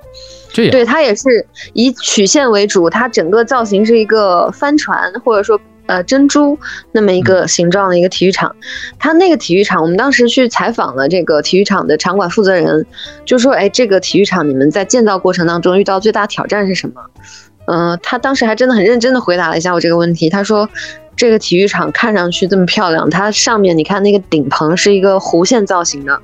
[0.56, 1.33] 对，它也是
[1.74, 6.58] 以曲线为主，它整个造型是一个帆船或者说呃珍珠
[6.92, 8.56] 那么一个形状的一个体育场。
[8.98, 12.86] 它那个体育场，我们当时去采访了这个体育场的场馆负责人，
[13.26, 17.02] 就说：“哎，这个体育场你们在建造过程当中遇到最大挑战是什么？”
[17.66, 20.30] 嗯，他当时还真的很认真的回答了一下我这个问题。
[20.30, 20.70] 他说
[21.16, 26.20] ：“这个体育场看上去这么漂亮，它上面你看那个顶棚是一个弧线造型的。”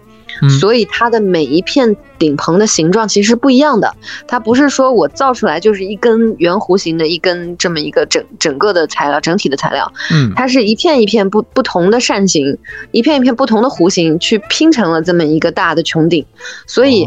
[0.59, 3.95] 所以它的每一片顶棚的形状其实是不一样的，
[4.27, 12.57] 它不是说我造出来就是一根圆弧形的一根这么一个整整个的材料整体的材料，嗯，它是一片一片不不同的扇形，
[12.91, 16.25] 一片一片不同的弧形去拼成了这么一个大的穹顶，
[16.67, 17.05] 所以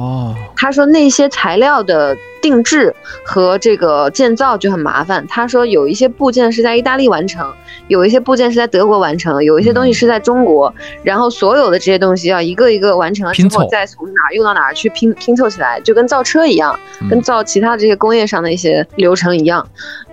[0.56, 2.16] 他说那些材料的。
[2.42, 5.26] 定制和这个建造就很麻烦。
[5.26, 7.50] 他说有一些部件是在意大利完成，
[7.88, 10.74] 有一些部件是在德国完成，有一些东西是在中国。
[11.02, 16.78] 然后所有的这些东西要一个一个完成了之后，再从哪儿用到哪儿去拼拼凑起来，就跟造车一样，
[17.08, 19.66] 跟造其他这些工业上的一些流程一样。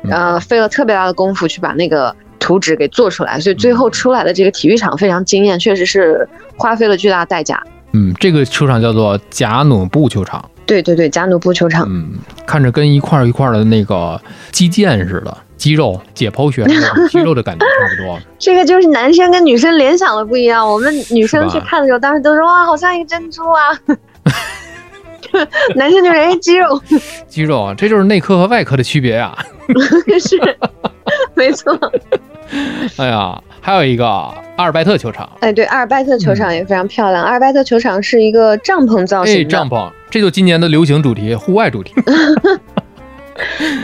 [0.09, 7.61] 呃，费了特别大的功夫去把那个图纸给做出来，所以最后出来的这个体育场非常惊艳，确实是花费了巨大代价。
[7.93, 10.47] 嗯，这个球场叫做贾努布球场。
[10.69, 12.11] 对对对，加努布球场，嗯，
[12.45, 16.63] 看着跟一块一块的那个肌腱似的，肌肉解剖学
[17.09, 18.19] 肌肉的感觉差不多。
[18.37, 20.65] 这个就是男生跟女生联想的不一样。
[20.71, 23.61] 我们女生去看的时候，当时都说哇，好像一个珍珠啊。
[25.75, 26.81] 男生就是哎，肌肉，
[27.27, 29.35] 肌肉啊，这就是内科和外科的区别呀。
[30.19, 30.39] 是，
[31.33, 31.75] 没错。
[32.97, 33.41] 哎呀。
[33.61, 37.21] 还有一个阿尔拜特球场，哎，对，阿尔拜特球场也非常漂亮。
[37.21, 41.93] 阿尔拜特球场是一个帐篷造型，哎，帐篷，这就今年的流行主题，户外主题。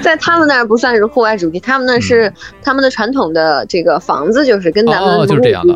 [0.02, 5.74] 在他们那儿不算是户外主题，他们那是他们的传统的这个房子，就是跟咱们就是这样的，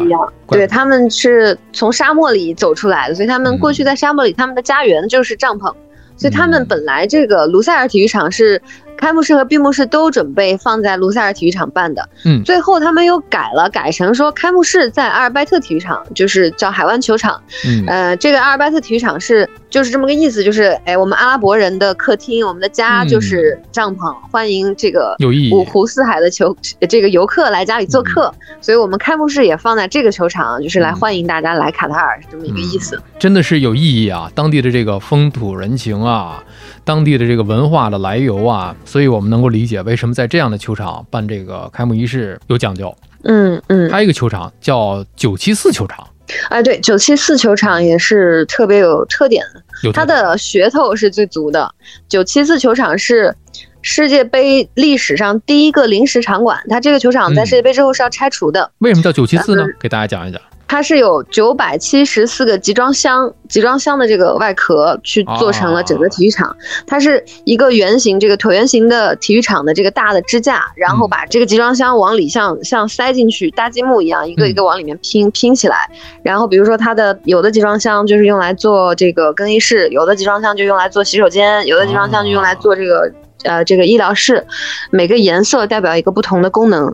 [0.47, 5.73] 对，他们是从沙漠里走出来的，所以他们过去在沙漠里，他们的家园就是帐篷，
[6.17, 8.61] 所以他们本来这个卢塞尔体育场是。
[8.99, 25.15] 开幕式和闭幕式都准备放在卢塞尔体育场办的，嗯，最后他们又改了，改成说开幕式在阿尔拜特体育场，就是叫海湾球场，嗯，呃，这个阿尔拜特体育场是就是这么个意思，就是哎，我们阿拉伯人的客厅，我们的家就是帐篷，欢迎这个
[25.51, 26.53] 五湖四海的球
[26.89, 36.43] 这个游客来家里做客，所以我们开幕式也放在这个球场，就是来欢迎大家来卡塔尔，是这么一个意思，真的是有意义啊，当地的这个风土人情啊。
[36.89, 42.91] 当地的这个文化的来由啊，所以我们能够理解为什么在这样的球场办这个开幕仪式有讲究。
[43.25, 46.07] 嗯嗯，还有一个球场叫九七四球场。
[46.49, 49.45] 哎，对，九七四球场也是特别有特点，
[49.93, 51.71] 它的噱头是最足的。
[52.07, 53.35] 九七四球场是
[53.83, 58.71] 世界杯历史上第一个临时场馆，它这个球场在世界杯之后是要拆除的。
[58.79, 59.63] 为什么叫九七四呢？
[59.79, 60.41] 给大家讲一讲。
[60.69, 66.55] 它是有九百七十四个集装箱，集装箱的这个外壳去做成了整个体育场。
[66.85, 75.89] 它是一个圆形，这个椭圆形的体育场的这个大的支架，然后把这个集装箱往里像像塞进去搭积木一样，一个一个往里面拼拼起来。
[76.21, 83.11] 然后比如说它的有的集装箱就是用来做这个更衣室，有的集装箱就用来做洗手间，有的集装箱就用来做这个。
[83.43, 84.45] 呃，这个医疗室，
[84.91, 86.93] 每个颜色代表一个不同的功能，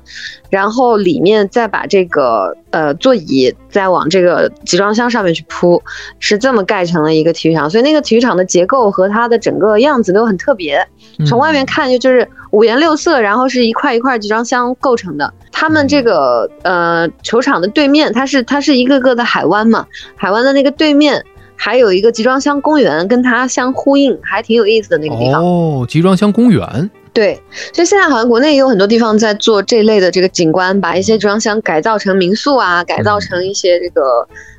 [0.50, 5.82] 然后里面再把这个呃座椅再往这个集装箱上面去铺，
[6.20, 7.70] 是这么盖成了一个体育场。
[7.70, 10.88] 所以那个体育场的结构和它的整个样子都很特别，
[11.28, 15.34] 从外面看就就是五颜六色，然后是一块一块集装箱构成的。
[15.52, 21.26] 他们这个呃球场的对面，它是它是一个个的海湾嘛，海湾的那个对面。
[21.56, 25.44] 还有一个集装箱公园，跟它相呼应，还挺有意思的那个地方。
[25.44, 26.89] 哦，集装箱公园。
[27.13, 27.41] 对，
[27.74, 34.28] 所以现在好像国内也有很多地方在做这类的这个景观，把一些集装箱改造成民宿啊，改造成一些这个。
[34.32, 34.55] 嗯，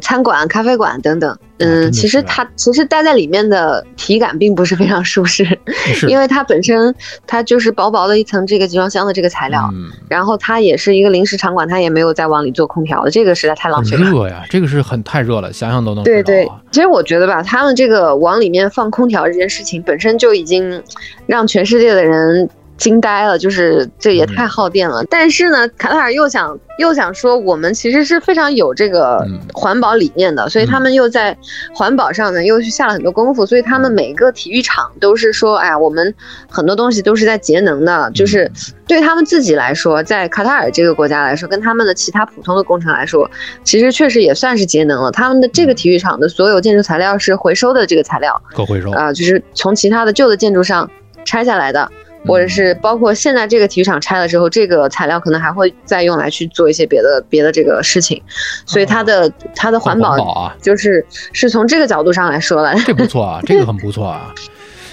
[0.00, 5.58] 餐馆、咖啡馆等等，嗯，其实它其实待在里面的体感并不是非常舒适，
[6.06, 6.94] 因为它本身
[7.26, 9.70] 它就是薄薄的一层这个集装箱的这个材料，
[10.08, 14.10] 然后它也是一个临时场馆，它也没有再往里做空调的，这个实在太浪费了。
[14.10, 16.04] 热呀，这个是很太热了，想想都能。
[16.04, 20.82] 对对，其实我觉得吧，他们这个往里面放空调这件事情本身就已经
[21.26, 22.48] 让全世界的人。
[22.78, 25.04] 惊呆了，就是这也太耗电了。
[25.10, 31.36] 但是呢，卡塔尔又想又想说，我们其实是非常有这个环保理念的，所以他们又在
[31.74, 33.44] 环保上呢又去下了很多功夫。
[33.44, 36.14] 所以他们每个体育场都是说，哎呀，我们
[36.48, 38.10] 很多东西都是在节能的。
[38.14, 38.50] 就是
[38.86, 43.28] 对他们自己来说，在卡塔尔这个国家来说，跟他们的其他普通的工程来说，
[43.64, 45.10] 其实确实也算是节能了。
[45.10, 50.88] 他们的这个体育场的所有建筑材料是回收的这个材料，可回收啊，就是从其他的旧的建筑上
[51.24, 51.90] 拆下来的。
[52.28, 58.22] 或者是包括现在这个体育场拆了之后，这个材料可能还会再用来去做一些别的别的这个事情，
[58.66, 64.32] 所以它的它的环保啊，就是是从这个角度上来说了，这不错啊， 这个很不错啊。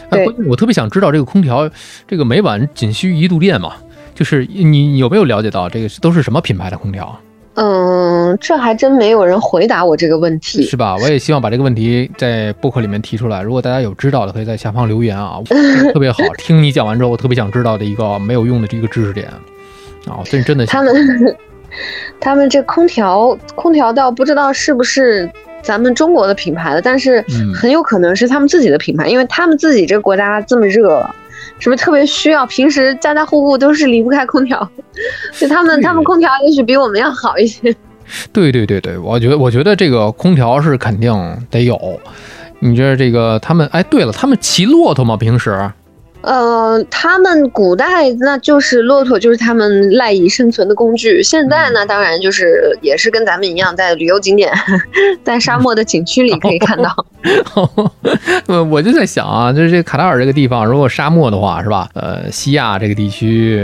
[0.10, 1.70] 哎，我特别想知道这个空调，
[2.08, 3.74] 这个每晚仅需一度电嘛？
[4.14, 7.20] 就是你有没有了解到这个都是什么品牌的空调？
[7.56, 10.96] 嗯，这还真没有人回答我这个问题，是吧？
[10.98, 13.42] 我也希望把这个问题在播客里面提出来。
[13.42, 15.40] 如果大家有知道的，可以在下方留言啊，
[15.94, 16.20] 特别好。
[16.38, 19.28] 听你讲完之后，我特别想知道的一个没有用的这个知识点
[20.08, 20.66] 啊，真真的。
[20.66, 20.96] 他们
[22.20, 25.30] 他们这空调空调倒不知道是不是
[25.62, 31.06] 咱们中国的品牌的，但是很有可能是他们自己的品牌，因为他们自己这个国家这么热。
[31.60, 32.46] 是不是特别需要？
[32.46, 34.70] 平时家家户户都是离不开空调，
[35.40, 37.76] 就他们他们空调也许比我们要好一些。
[38.32, 41.12] 对对对对，我觉得我觉得这个空调是肯定
[41.50, 42.00] 得有。
[42.60, 43.68] 你觉得这个他们？
[43.72, 45.18] 哎，对了，他们骑骆驼吗？
[45.18, 45.72] 平时？
[46.26, 51.22] 呃，他们古代那就是骆驼，就是他们赖以生存的工具。
[51.22, 54.52] 现在呢，当然就是也是跟咱们一样，在旅游景点，
[55.24, 57.06] 在沙漠的景区里可以看到。
[58.48, 61.88] 呃， 我就在想啊，就是这卡塔尔这个地方，如果沙漠的话，是吧？
[61.94, 63.62] 呃，西亚这个地区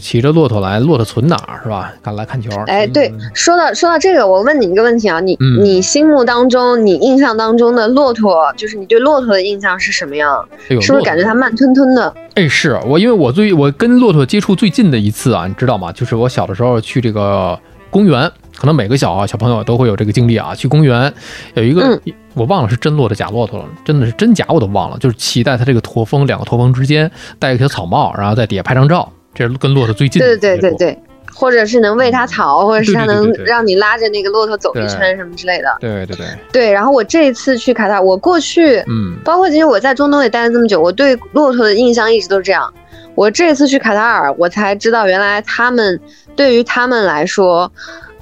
[0.00, 1.92] 骑着骆驼来，骆驼存哪儿是吧？
[2.02, 2.50] 看来看球。
[2.66, 10.44] 哎，对，说到说到这个，我问你一个问题啊，你你心目当中，你印象当中的骆驼，就是你对骆驼的印象是什么样？
[10.68, 11.99] 是不是感觉它慢吞吞的？
[12.34, 15.90] 哎，是我，因为我最我跟骆驼接触最近的一次啊，你知道吗？
[15.92, 17.58] 就是我小的时候去这个
[17.90, 20.54] 公园，可能每个小小朋友都会有这个经历啊。
[20.54, 21.12] 去公园
[21.54, 22.00] 有一个，
[22.34, 24.96] 我忘了是真骆驼假骆驼了，真的是真假我都忘了。
[24.98, 30.26] 就是骑在它这个驼峰两个驼峰之间，戴一个小草帽，然后在底下拍张照，这是跟骆驼最近的。
[30.26, 30.98] 对对对对。
[31.32, 35.76] 或者是能喂它草，或者是它能让你拉着那个骆驼走一圈什么之类的。
[35.80, 36.72] 对对对对。
[36.72, 42.72] 然后我这一次去卡塔尔，我过去，嗯，包括其实我在中东也待了这么久，我对骆驼的印象一直都是这样。
[43.14, 46.00] 我这次去卡塔尔，我才知道原来他们
[46.36, 47.70] 对于他们来说，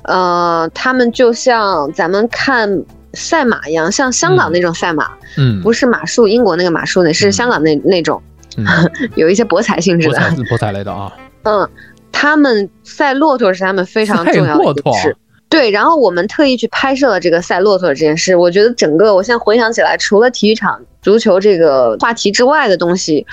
[0.03, 2.83] 呃，他们就像咱们看
[3.13, 8.21] 赛马一样，像香港那种赛马，嗯，不是马术，英国那个马术，那是香港那那种，
[9.15, 11.69] 有一些博彩性质的，博彩类的啊，嗯。
[12.13, 15.17] 他们赛骆驼是他们非常重要的事，
[15.49, 15.71] 对。
[15.71, 18.35] 然后我们特意去拍摄了这个赛骆驼这件事。
[18.35, 23.27] 我觉得整个，我现在回想起来，除了体育场、足球这个话题之外的东西，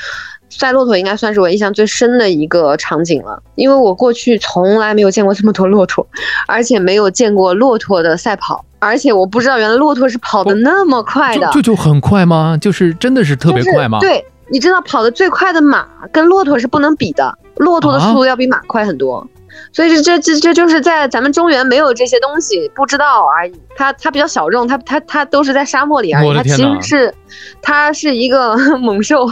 [0.50, 3.42] 赛骆驼应该算是我印象最深的一个场景了。
[3.56, 6.08] 因为我过去从来没有见过这么多骆驼，
[6.48, 12.58] 而且没有见过骆驼的赛跑，而且我不知道原来骆驼是跑的那么快的，就就很快吗？
[12.62, 14.00] 就是真的是特别快吗？
[14.00, 14.24] 对。
[14.50, 19.28] 你知道跑得最快的马跟骆驼是不能比的，骆驼的速度要比马快很多，
[19.72, 23.54] 所以这这这这就是在咱们中原没有这些东西，不知道而已。
[23.76, 26.34] 它它比较小众，它它它都是在沙漠里而已。
[26.34, 27.14] 它其实是，
[27.62, 29.28] 它是一个 猛兽。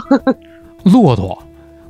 [0.84, 1.38] 骆驼，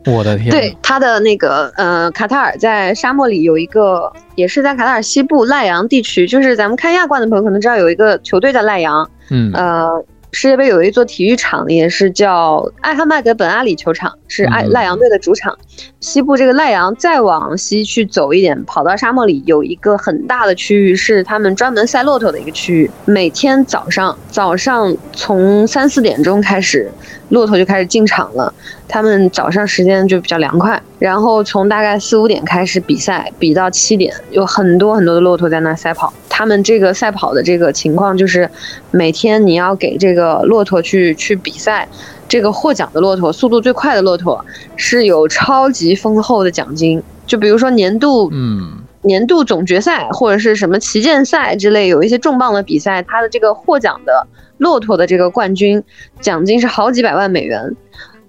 [0.06, 0.50] 我的天！
[0.50, 10.04] 对，它的那个呃，卡塔尔在沙漠里有一个，也是在卡塔尔西部赖阳地区，就是咱们看亚冠的朋友可能知道有一个球队叫赖阳，嗯呃。
[10.34, 15.56] 世界杯有一座体育场，也是叫艾哈迈德本阿里球场，是艾赖阳队的主场。
[16.00, 22.90] 西部这个赖阳再往西去走一点，跑到沙漠里，有一个很大的区域，是他们专门赛骆驼的一个区域。
[23.06, 26.92] 每天早上，早上从三四点钟开始，
[27.30, 28.52] 骆驼就开始进场了。
[28.86, 36.12] 他们早上时间就比较凉快，然后从大概四五点开始比赛，比到七点，有很多很多的骆驼在那赛跑。
[36.28, 38.48] 他们这个赛跑的这个情况就是，
[38.90, 41.88] 每天你要给这个骆驼去去比赛，
[42.28, 44.44] 这个获奖的骆驼，速度最快的骆驼
[44.76, 47.02] 是有超级丰厚的奖金。
[47.26, 48.72] 就比如说年度，嗯，
[49.02, 54.26] 年度总决赛或者是什么旗舰赛之类，有一些重磅的比赛，它的这个获奖的
[54.58, 55.82] 骆驼的这个冠军
[56.20, 57.74] 奖金是好几百万美元。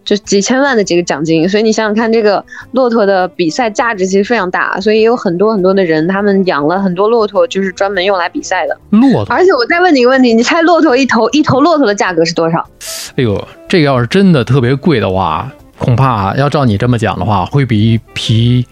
[0.06, 9.36] 就几千万的这个奖金，所以你想想看，这个骆驼的比赛价值其实非常大，所以也有很多很多的人，他们养了很多骆驼，就是专门用来比赛的骆驼。
[9.36, 12.66] 而且我再问你一个问题，你猜骆驼一头一头骆驼的价格是多少？
[13.16, 18.66] 哎呦，这个要是真的特别贵的话，恐怕要照你这么讲的话，会比一匹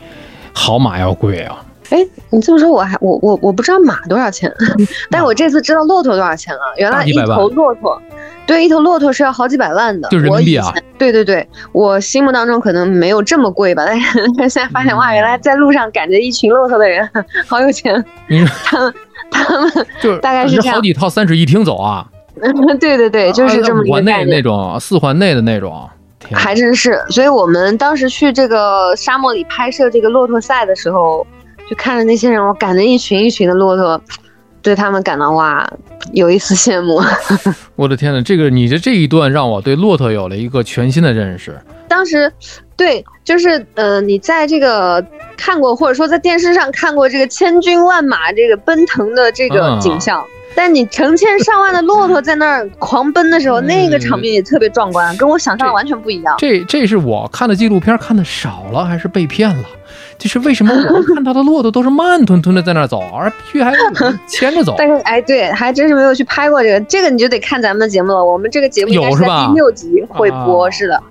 [0.54, 1.58] 好马要贵啊。
[1.90, 4.52] 哎，你这么说，我还我我我不知道马多少钱，
[5.12, 6.62] 但我这次知道骆驼多少钱了。
[6.78, 8.02] 原来一头骆驼，
[8.48, 10.74] 对，一头骆驼是要好几百万的，就人民币啊。
[10.98, 14.20] 对对对，我心目当中可能没有这么贵吧，但是
[14.50, 17.08] 现在发现哇，原来在路上赶着一群骆驼的人
[17.46, 18.04] 好有钱。
[18.64, 18.94] 他们
[19.30, 19.72] 他们
[20.02, 22.08] 就大概是好几套三室一厅走啊。
[22.80, 25.88] 对对对，就是这么一个环内那种，四环内的那种。
[26.32, 31.28] 还真是，所以我们当时去这个沙漠里拍摄这个骆驼赛的时候，
[31.70, 34.02] 就看着那些人，我赶着一群一群的骆驼，
[34.62, 35.68] 对他们感到哇，
[36.12, 37.02] 有一丝羡慕。
[37.76, 41.58] 我的天呐，这个你的这一段让我对骆驼有了一个全新的认识。
[41.88, 42.32] 当时，
[42.76, 45.06] 对，就是呃，你在这个
[45.38, 50.24] 看过或者说在电视上看过这个千军万马这个奔腾的这个景象。
[50.56, 56.36] 但你成千上万的骆驼在那儿狂奔的时候，那个场面也特别壮观，跟我想象的完全不一样。
[56.38, 59.64] 这这是我看的纪录片看的少了，还是被骗了？
[60.18, 63.74] 就是为什么我们看到的骆驼都是慢吞吞的在那儿走，而必须还
[64.28, 64.76] 牵着走？
[64.80, 68.24] 但是哎，对，还真是没有去拍过这个，这个你就得看咱们的节目了。
[68.24, 69.48] 我们这个节目有是吧？
[69.48, 71.02] 第六集会播，是的。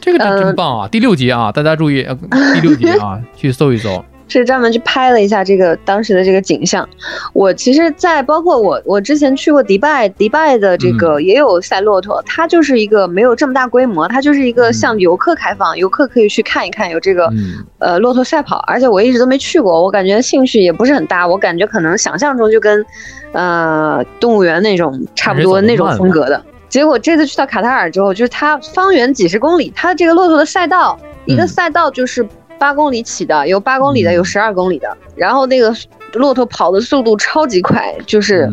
[0.00, 0.88] 这个真真棒啊！
[0.88, 2.06] 第六集啊，大家注意，
[2.52, 4.04] 第六集啊，去搜一搜。
[4.40, 6.88] 是专门去拍了一下这个当时的这个景象。
[7.32, 17.30] 我其实，在包括我，我之前去过迪拜，迪拜的这个也有赛骆驼，它就是一个没有这么大规模，它就是一个向游客开放，游客可以去看一看有这个
[17.78, 18.58] 呃骆驼赛跑。
[18.66, 21.26] 而且我一直都没去过，我感觉兴趣也不是很大。
[21.26, 22.84] 我感觉可能想象中就跟
[23.32, 26.42] 呃动物园那种差不多那种风格的。
[26.68, 32.26] 结果这次去到卡塔尔之后，就是它方圆几十公里，它这个骆驼的赛道，一个赛道就是。
[32.58, 34.96] 八公里起的，有八公里的，有十二公里的。
[35.16, 35.74] 然后那个
[36.14, 38.48] 骆驼跑的速度超级快，就是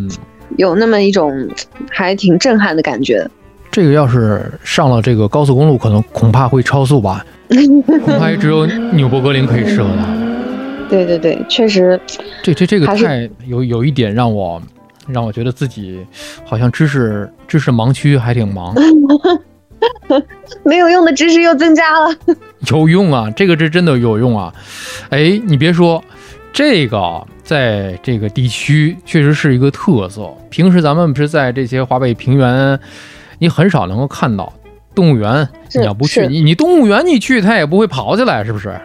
[0.57, 1.47] 有那么一种
[1.89, 3.25] 还挺震撼的感觉。
[3.71, 7.23] 这个要是上了这个高速公路，可能恐怕会超速吧？
[7.49, 10.05] 恐怕也只有纽博格林可以适合它。
[10.89, 11.99] 对对对，确实。
[12.41, 14.59] 这这这个太有有一点让我
[15.07, 16.03] 让我觉得自己
[16.43, 18.73] 好像知识知识盲区还挺盲。
[20.63, 22.15] 没有用的知识又增加了，
[22.67, 24.53] 有用啊，这个是真的有用啊！
[25.09, 26.03] 哎，你别说，
[26.51, 30.29] 这个在这个地区确实是一个特色。
[30.49, 32.79] 平时咱们不是在这些华北平原，
[33.39, 34.51] 你很少能够看到
[34.93, 35.47] 动物园。
[35.73, 38.77] 你要不去，你你动物园你去，它也不会跑起来，是不是？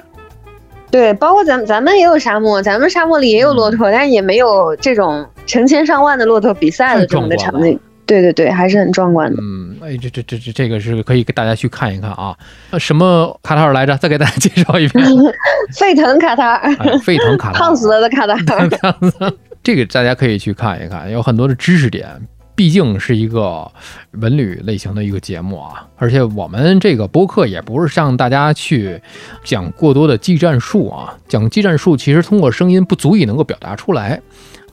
[0.91, 7.79] 对，包括咱咱们也有沙漠，咱们沙漠里也有骆驼，但也没有这种成千上万的骆驼比赛的这种的场景。
[8.07, 9.37] 对对对，还是很壮观的。
[9.41, 12.37] 嗯，哎，这这这这这个是可以给大家去看一看啊。
[12.79, 13.97] 什么卡塔尔来着？
[13.97, 15.05] 再给大家介绍一遍。
[15.79, 19.33] 沸腾卡塔尔，沸腾卡塔尔， 烫死了的卡塔尔。
[19.63, 22.09] 这个大家可以去看一看，有很多的知识点。
[22.57, 23.69] 毕竟是一个
[24.13, 29.03] 文旅类型的一个节目啊，而且我们这个播客也不是让大家去
[29.43, 34.21] 讲过多的技战术啊，讲技战术其实通过声音不足以能够表达出来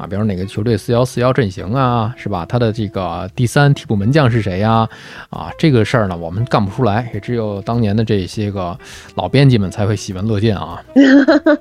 [0.02, 0.08] 啊。
[0.08, 2.46] 比如哪个球队四幺四幺阵型啊，是吧？
[2.46, 4.88] 他的这个第三替补门将是谁呀？
[5.30, 8.78] 啊，这个事儿呢，我们干不出来，也只有当年的这些个
[9.16, 10.82] 老编辑们才会喜闻乐见啊。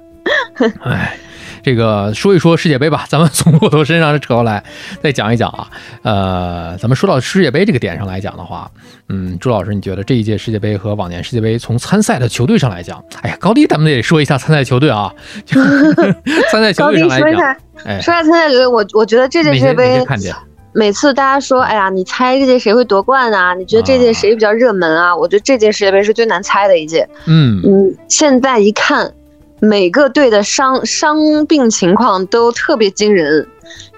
[0.83, 1.19] 哎。
[1.63, 4.65] 这个说一说世界杯吧，咱们从骆驼身上扯过来，
[5.03, 5.69] 再讲一讲啊。
[6.01, 8.71] 呃，咱们说到世界杯这个点上来讲的话，
[9.11, 15.13] 嗯，朱老师，你觉得这一届世界杯和往年世界杯从参赛的球队上来讲，哎呀，高低咱们得说一下参赛球队啊。
[16.51, 20.05] 参赛球队上来讲，哎，说到参赛球队，我我觉得这届世界杯，
[20.73, 23.55] 每次大家说，哎呀，你猜这届谁会夺冠啊？
[23.55, 25.17] 你觉得这届谁比较热门啊？
[25.17, 27.09] 我觉得这届世界杯是最难猜的一届。
[27.27, 29.13] 嗯嗯，现在一看。
[29.63, 33.47] 每个队的伤伤病情况都特别惊人，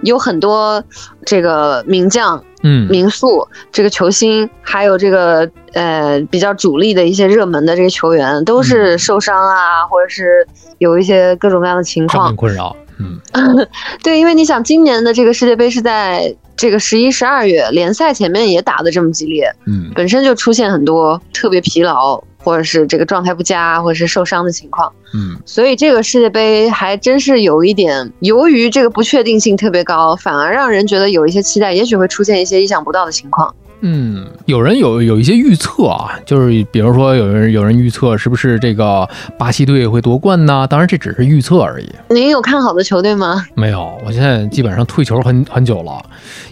[0.01, 0.83] 有很多
[1.25, 10.45] 这个名将、嗯名宿、这个球星，还有这个呃比较主力的一些热门的这些球员，都是受伤啊，或者是
[10.79, 12.75] 有一些各种各样的情况困扰。
[13.03, 13.69] 嗯，
[14.03, 22.23] 对，因为你想，今年的这个世界杯是在这个十一、十二月，联赛前面也打的这么激烈，嗯，本身就出现很多特别疲劳。
[22.45, 33.55] 或者是这个状态不佳，或者是受伤的情况，嗯，所以这个世界杯还真是有一点，由于这个不确定性特别高，反而让人觉得有一些期待，也许会出现一些意想不到的情况。
[33.85, 40.67] 嗯，有人有有一些预测啊，就是比如说有人有人预测是不是这个巴西队会夺冠呢？
[40.69, 41.89] 当然这只是预测而已。
[42.09, 43.45] 您有看好的球队吗？
[43.55, 46.03] 没有，我现在基本上退球很很久了，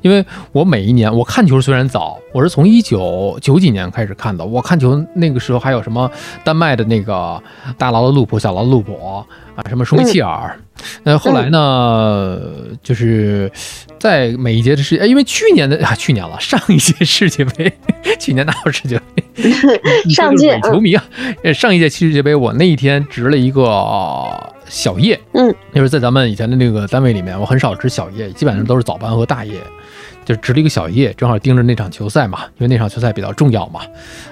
[0.03, 4.45] 因为我每一年我看球虽然早，我是从一九九几年开始看的。
[4.45, 6.11] 我看球那个时候还有什么
[6.45, 7.43] 丹麦的那个
[7.77, 8.95] 大劳的路普、小劳的路普
[9.57, 10.59] 啊，什么舒梅切尔。
[11.03, 12.41] 那后来呢，
[12.83, 13.51] 就是
[13.99, 17.73] 在每一届的世，因为去年的啊，去年了，上一届世界杯，
[18.19, 19.53] 去年哪有世界杯？
[20.09, 21.05] 上届球迷啊，
[21.53, 23.63] 上一届世界杯，我那一天值了一个
[24.67, 29.55] 小夜，嗯，就是在咱们以前的那个单位里面，我很少值小夜，基本上都是早班和大夜。
[30.31, 33.81] 就值了一个小夜，正好盯着那场球赛嘛，因为那场球赛比较重要嘛，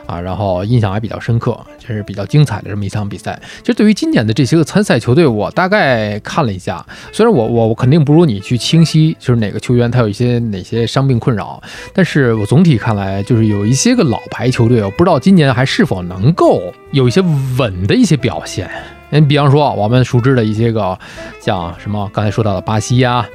[0.07, 3.37] 啊，然后印象还比较深刻，就是比较精彩的这么一场比赛。
[3.63, 11.61] 其实对于今年的这些个参赛球队，我大概看了一下，虽然我我我肯定不如你去清晰，就是哪个球员他有一些哪些伤病困扰，
[11.93, 17.21] 但是我总体看来就是有一些个老牌球队，我不知道今年还是否能够有一些
[17.59, 18.71] 稳的一些表现。
[19.11, 20.97] 你比方说我们熟知的一些个，
[21.41, 23.27] 像什么刚才说到的巴西呀。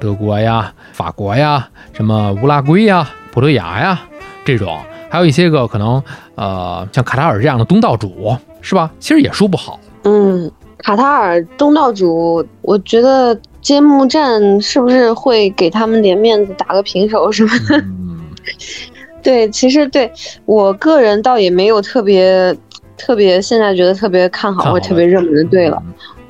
[0.00, 4.00] 德国呀，法国呀，什么乌拉圭呀，葡萄牙呀，
[4.44, 6.02] 这种，还有一些个可能，
[6.34, 8.90] 呃，像卡塔尔这样的东道主，是吧？
[8.98, 9.78] 其实也说不好。
[10.04, 17.76] 嗯，卡塔尔东道主，我觉得揭幕战是不是会给他们点面子，打个平手什么的？
[17.78, 18.20] 嗯，
[19.22, 20.12] 对，其实对
[20.44, 22.54] 我个人倒也没有特别
[22.96, 25.82] 特别，现在觉得特别看好或者特别热门的队了。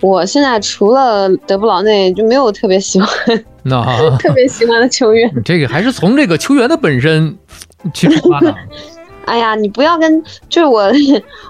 [0.05, 3.09] 我现在除了德布劳内就没有特别喜欢，
[3.65, 3.83] 那
[4.19, 5.33] 特别喜欢的球员。
[5.43, 7.35] 这个还是从这个球员的本身
[7.95, 8.55] 去出发的。
[9.25, 10.93] 哎呀，你不要跟，就是我，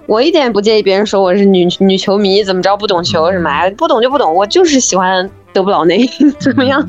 [0.07, 3.68] 我一点也不介意别人说我是女女球迷，怎么着不懂球什么呀？
[3.76, 6.88] 不懂就不懂，我就是喜欢德布劳内，怎么样？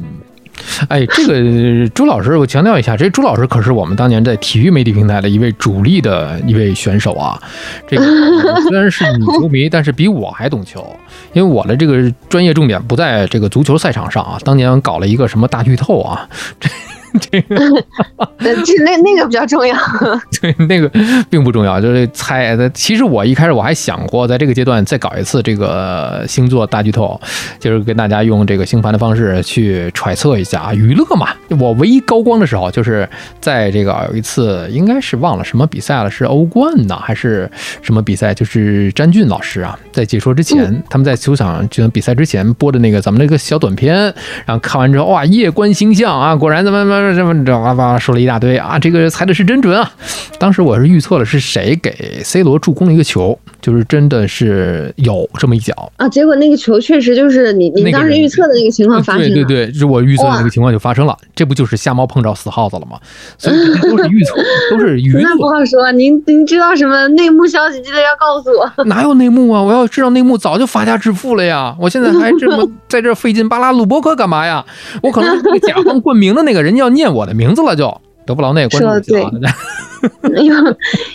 [0.88, 7.42] 哎，这个朱老师，我强调一下，这朱老师可是我们当年在体育媒体平台的一位主力的一位选手啊。
[7.88, 8.06] 这个
[8.62, 10.86] 虽然是女球迷，但是比我还懂球，
[11.36, 14.40] 因为我的这个专业重点不在这个足球赛场上啊。
[14.44, 16.28] 当年搞了一个什么大剧透啊，
[16.60, 16.70] 这。
[17.20, 17.58] 这个，
[18.64, 19.76] 这那那个比较重要。
[20.42, 20.90] 对，那个
[21.30, 22.56] 并不重要，就是猜。
[22.74, 27.20] 其实我一开始我还想过，在这个阶段再搞一次这个星座大剧透，
[27.60, 31.30] 就是跟大家用这个星盘的方式去揣测一下啊，娱乐嘛。
[31.60, 33.08] 我唯一高光的时候，就是
[33.40, 37.50] 在这个有一次，应该是忘了什么比赛了，是欧冠呢还是
[37.82, 38.34] 什么比赛？
[38.34, 43.96] 就是詹俊老师啊，在解说之前，他们在球场进行比赛之前播的那个咱们那个小短片，
[44.46, 47.05] 然后看完之后，哇，夜观星象啊，果然怎么怎么。
[47.14, 49.92] 这么着啊吧说了一大堆啊，这个猜的是真准啊！
[50.40, 56.08] 当时我是预测了是谁给 C 罗助攻了一个球，就是真的是有这么一脚啊。
[56.08, 59.34] 结果那个球确实就是你你当时预测的那个情况发生了。
[59.34, 61.18] 对对对，是我预测的那个情况就发生了。
[61.36, 63.00] 这不就是瞎猫碰着死耗子了吗？
[63.40, 64.36] 所以都是预测，
[64.70, 65.20] 都是预测。
[65.22, 68.72] 那不好说，您您知道什么内幕消息，记得要告诉我。
[68.86, 69.60] 哪有内幕啊？
[69.64, 71.76] 我要知道内幕，早就发家致富了呀！
[71.82, 74.64] 我现在还这么 在这费劲巴拉录播客干嘛呀？
[75.02, 79.22] 我可能那个甲方冠名的那个人要念我的名字了，就德布劳内关注对，
[80.46, 80.56] 有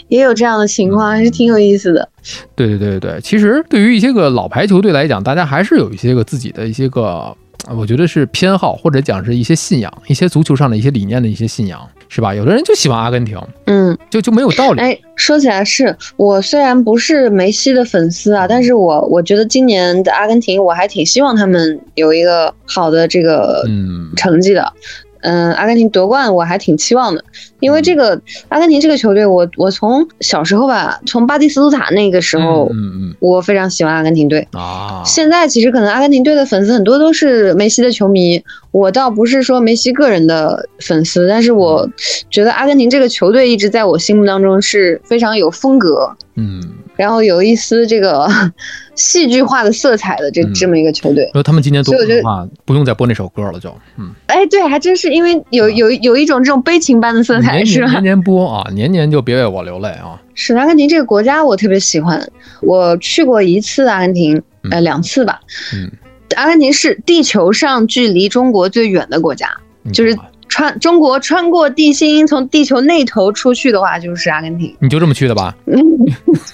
[0.09, 2.09] 也有这样的情况，还是挺有意思的。
[2.55, 7.35] 对对对对对，其实对于一些个老牌球队来讲，大家还是有一些个自己的一些个，
[7.77, 12.35] 我觉得是偏好或者讲是一些信仰，一些足球上的一些理念的一些信仰，是吧？
[12.35, 14.81] 有的人就喜欢阿根廷，嗯，就就没有道理。
[14.81, 24.63] 哎，说起来是我虽然不是梅西的粉丝啊，但是我我觉得今年的阿根廷我还挺希望他们有一个好的这个嗯成绩的。
[24.63, 27.25] 嗯，阿根廷夺冠我还挺期望的，
[27.61, 35.03] 因为这个阿根廷这个球队，我我从小时候吧，从巴蒂斯图塔那个时候，嗯嗯，我非常喜欢阿根廷队啊。
[35.05, 41.89] 现在其实可能阿根廷队的粉丝很多都是梅西的球迷，我倒不是说梅西个人的粉丝，但是我
[42.31, 46.61] 觉得阿根廷这个球队一直在我心目当中是非常有风格，嗯。
[47.01, 48.29] 然后有一丝这个
[48.95, 57.91] 戏剧化的色彩的这这么一个球队，因为他们今年夺冠的话，不用再播那首歌了，就嗯，哎，对，还真是因为有有有一种这种悲情般的色彩，是吧？
[57.93, 60.21] 年年播啊， 年年就别为我流泪啊。
[60.35, 62.23] 是阿根廷这个国家，我特别喜欢，
[62.61, 65.41] 我去过一次阿根廷，呃，两次吧。
[65.75, 65.91] 嗯，
[66.37, 69.49] 阿根廷是地球上距离中国最远的国家，
[69.91, 70.15] 就是。
[70.61, 74.77] 穿中国穿过地心，从地球那头出去的话，就是阿根廷。
[74.79, 75.57] 你就这么去的吧？
[75.65, 75.81] 嗯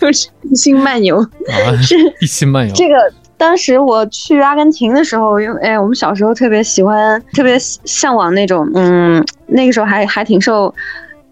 [0.00, 1.20] 就是地心漫游，
[1.82, 2.72] 是地心漫游。
[2.72, 2.94] 这个
[3.36, 10.72] 当时我去阿根廷的时候，因为哎，我们小时候特别喜欢，特别向往那种，嗯，那个时候还还挺受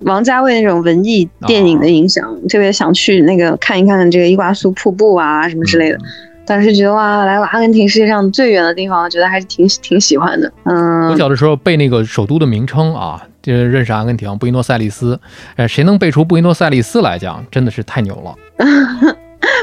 [0.01, 5.99] 王家卫那种文艺电影的影响，特别想去那个看一看这个伊瓜苏瀑布啊什么之类的。
[6.47, 10.53] 当时觉得哇，来过阿根廷，世界上最远的地方，觉得还是挺挺喜欢的。
[10.65, 15.19] 嗯，我小的时候背那个首都的名称啊，就认识阿根廷布宜诺斯艾利斯。
[15.57, 18.35] 哎，谁能背出布宜诺斯艾利斯来讲，真的是太牛了。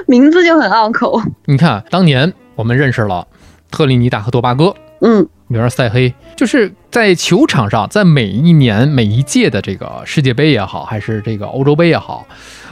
[0.08, 1.22] 名字就很拗口。
[1.46, 3.28] 你看，当年我们认识了
[3.70, 4.74] 特立尼达和多巴哥。
[5.02, 12.26] 嗯，比如说塞黑，就是在球场上，在每一年每一届的这个世界杯也好，还是这个欧洲杯也好，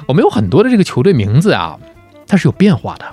[0.08, 1.78] 我们有很多的这个球队名字啊，
[2.28, 3.06] 它是有变化的。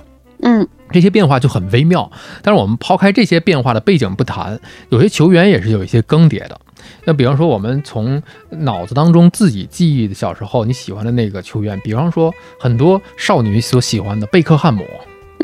[0.43, 2.11] 嗯，这些变化就很微妙。
[2.41, 4.59] 但是我们抛开这些变化的背景不谈，
[4.89, 6.59] 有些球员也是有一些更迭的。
[7.05, 14.85] 那比方说，我们从脑子当中自己记忆的小时候你喜欢的那个球员，比方说很多少女所喜欢的贝克汉姆，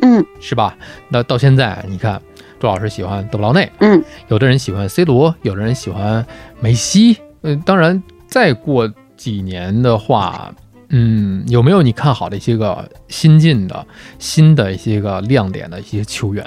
[0.02, 0.78] 嗯，是吧？
[1.10, 2.22] 那到现在你看。
[2.60, 6.26] 朱老师喜欢德布劳内，嗯，有的人喜欢 C 罗，有的人喜欢
[6.62, 10.50] 梅西，嗯，当然再过几年的话，
[10.96, 13.86] 嗯，有没有你看好的一些个新进的、
[14.20, 16.46] 新的一些个亮点的一些球员？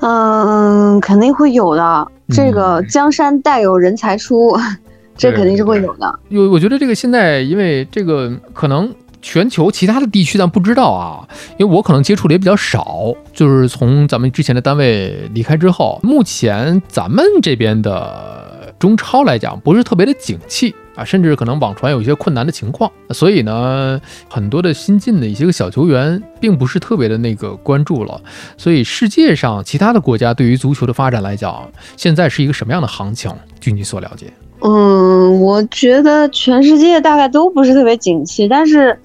[0.00, 2.08] 嗯，肯定会有的。
[2.28, 4.56] 这个江山代有人才出，
[5.18, 6.20] 这肯定是会有的。
[6.28, 8.94] 有，我觉得这个现在因为这个可能。
[9.22, 11.28] 全球其他的地区咱不知道啊，
[11.58, 13.14] 因为我可能接触的也比较少。
[13.34, 22.90] 就是从咱们之前的单位离开之后，目前咱们这边的中超来讲不是特别的景气啊，甚至可能网传有一些困难的情况。
[23.10, 23.98] 所以呢，
[24.28, 28.20] 很多的新进的一些个小球员并不是特别的那个关注了。
[28.58, 33.32] 所以世界上其他的国家对于足球的发展来讲，现在是一个什么样的行情？
[33.58, 34.26] 据你所了解？
[34.62, 38.98] 嗯，我觉得全世界大概都不是特别景气，但是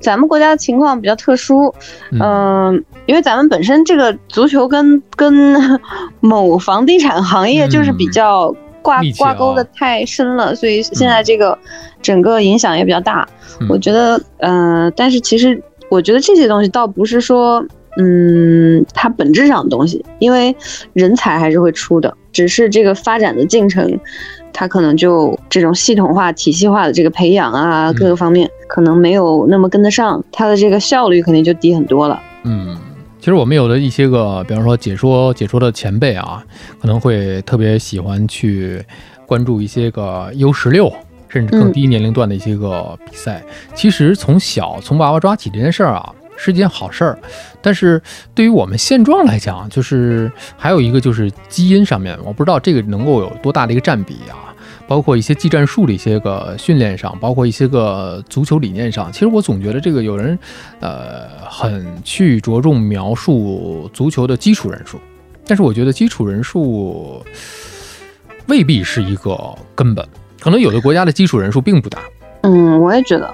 [0.00, 1.74] 咱们国家的情况比较特殊。
[2.12, 5.80] 嗯，因为咱们本身这个足球跟跟
[6.20, 8.54] 某房地产行业就是比较
[8.88, 11.58] 挂挂钩的太深了，所以现在这个
[12.00, 13.28] 整个影响也比较大。
[13.68, 17.62] 我觉得，嗯，但是其实我觉得这些东西倒不是说，
[17.98, 20.56] 嗯，它本质上的东西，因为
[20.94, 24.00] 人才还是会出的，只是这个发展的进程。
[24.50, 32.20] 它可能就这种系统化、体系化的这个培养啊，各个方面可能没有那么跟得上，它的这个效率肯定就低很多了。
[32.44, 32.76] 嗯，
[33.18, 36.44] 其实我们有的一些个，比方说解说解说的前辈啊，
[36.80, 38.84] 可能会特别喜欢去
[39.26, 40.92] 关注一些个 U 十六，
[41.28, 43.42] 甚至更低年龄段的一些个比赛。
[43.74, 46.14] 其实从小从娃娃抓起这件事儿啊。
[46.40, 47.18] 是件好事儿，
[47.60, 48.00] 但是
[48.32, 54.47] 对于我们现状来讲，就是还有一个就是基因上面，我不知道这个能够有多大的一个占比啊。
[54.88, 60.36] 包括一些技战术的一些个训练上，包括一些个足球理念上，其实我总觉得这个有人，
[60.80, 64.98] 呃，很去着重描述足球的基础人数，
[65.46, 67.22] 但是我觉得基础人数
[68.46, 69.38] 未必是一个
[69.74, 70.02] 根本，
[70.40, 71.98] 可能有的国家的基础人数并不大。
[72.40, 73.28] 嗯，我也觉得，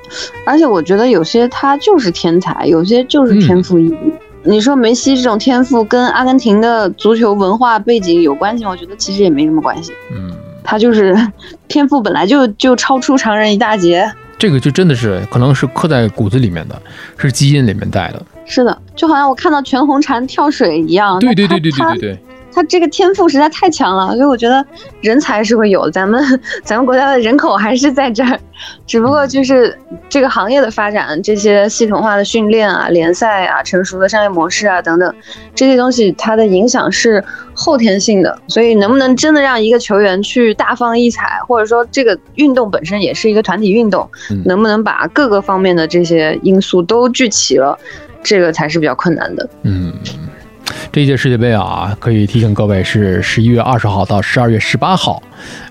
[0.45, 4.13] 而且我觉得有些他就是天才，有些就是天赋异禀。
[4.43, 8.71] 你说梅西这种天赋跟阿根廷的足球文化背景有关系吗？
[8.71, 9.93] 我觉得其实也没什么关系。
[10.13, 10.31] 嗯，
[10.65, 11.15] 他就是
[11.69, 14.11] 天赋本来就就超出常人一大截。
[14.37, 16.83] 这个就真的是可能是刻在骨子里面的，
[17.17, 18.21] 是基因里面带的。
[18.47, 21.19] 是的，就好像我看到全红婵跳水一样。
[21.21, 22.19] 对对对对对对对。
[22.55, 24.65] 他这个天赋实在太强了，所以我觉得
[25.01, 28.39] 人才是会有的，咱们咱们国家的人口还是在这儿，
[28.87, 29.77] 只不过就是
[30.09, 35.15] 这个行业的发展，这些系统化的训练啊、联赛啊、成熟的商业模式啊等等
[35.55, 37.23] 这些东西，它的影响是
[37.55, 38.39] 后天性的。
[38.47, 44.09] 所以能不能真的让一个球员去大放异彩，或者说这个运动本身也是一个团体运动，
[44.45, 47.77] 能不能把各个方面的这些因素都聚齐了，
[48.23, 49.51] 这个才是比较困难的。
[49.63, 49.93] 嗯。
[50.93, 55.23] 这届世界杯啊，可以提醒各位是十一月二十号到十二月十八号。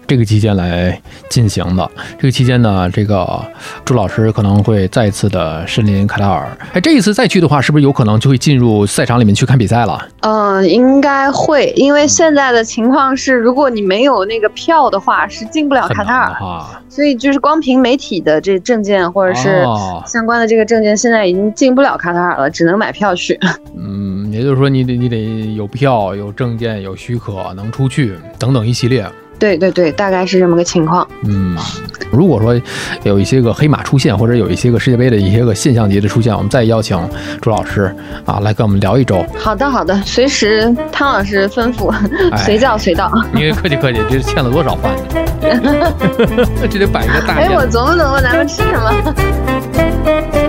[0.06, 1.00] 这个期间来
[1.30, 3.42] 进行的，这个期间呢，这个
[3.86, 6.56] 朱老师可能会再次的身临卡塔尔。
[6.74, 10.08] 哎，这一次再去的话，是不是有可能就会进入赛场里面去看比赛了？
[10.22, 16.64] 嗯，应该会，因为现在的情况是，如果你没有那个票的话，是进不了卡塔尔。
[16.90, 19.66] 所以就是光凭媒体的这证件或者是
[20.06, 23.40] 相关的这个证件，现在已经进不了卡塔尔了，只能买票去。
[23.76, 29.06] 嗯，也就是说，你得你得有票、有证件、有许可，能出去等等一系列。
[29.44, 31.06] 对对对，大概是这么个情况。
[31.26, 31.58] 嗯，
[32.10, 32.58] 如果说
[33.04, 36.98] 有一些个黑马出现，或者有一些个世界杯的一些个现象级的出现，我们再邀请
[37.42, 39.22] 朱老师啊来跟我们聊一周。
[39.38, 41.94] 好的好的，随时汤老师吩咐，
[42.46, 43.12] 随叫随到。
[43.34, 44.96] 您客气客气，这是欠了多少饭？
[46.72, 47.34] 这得摆一个大。
[47.34, 50.43] 哎，我琢磨琢磨，咱们吃什么？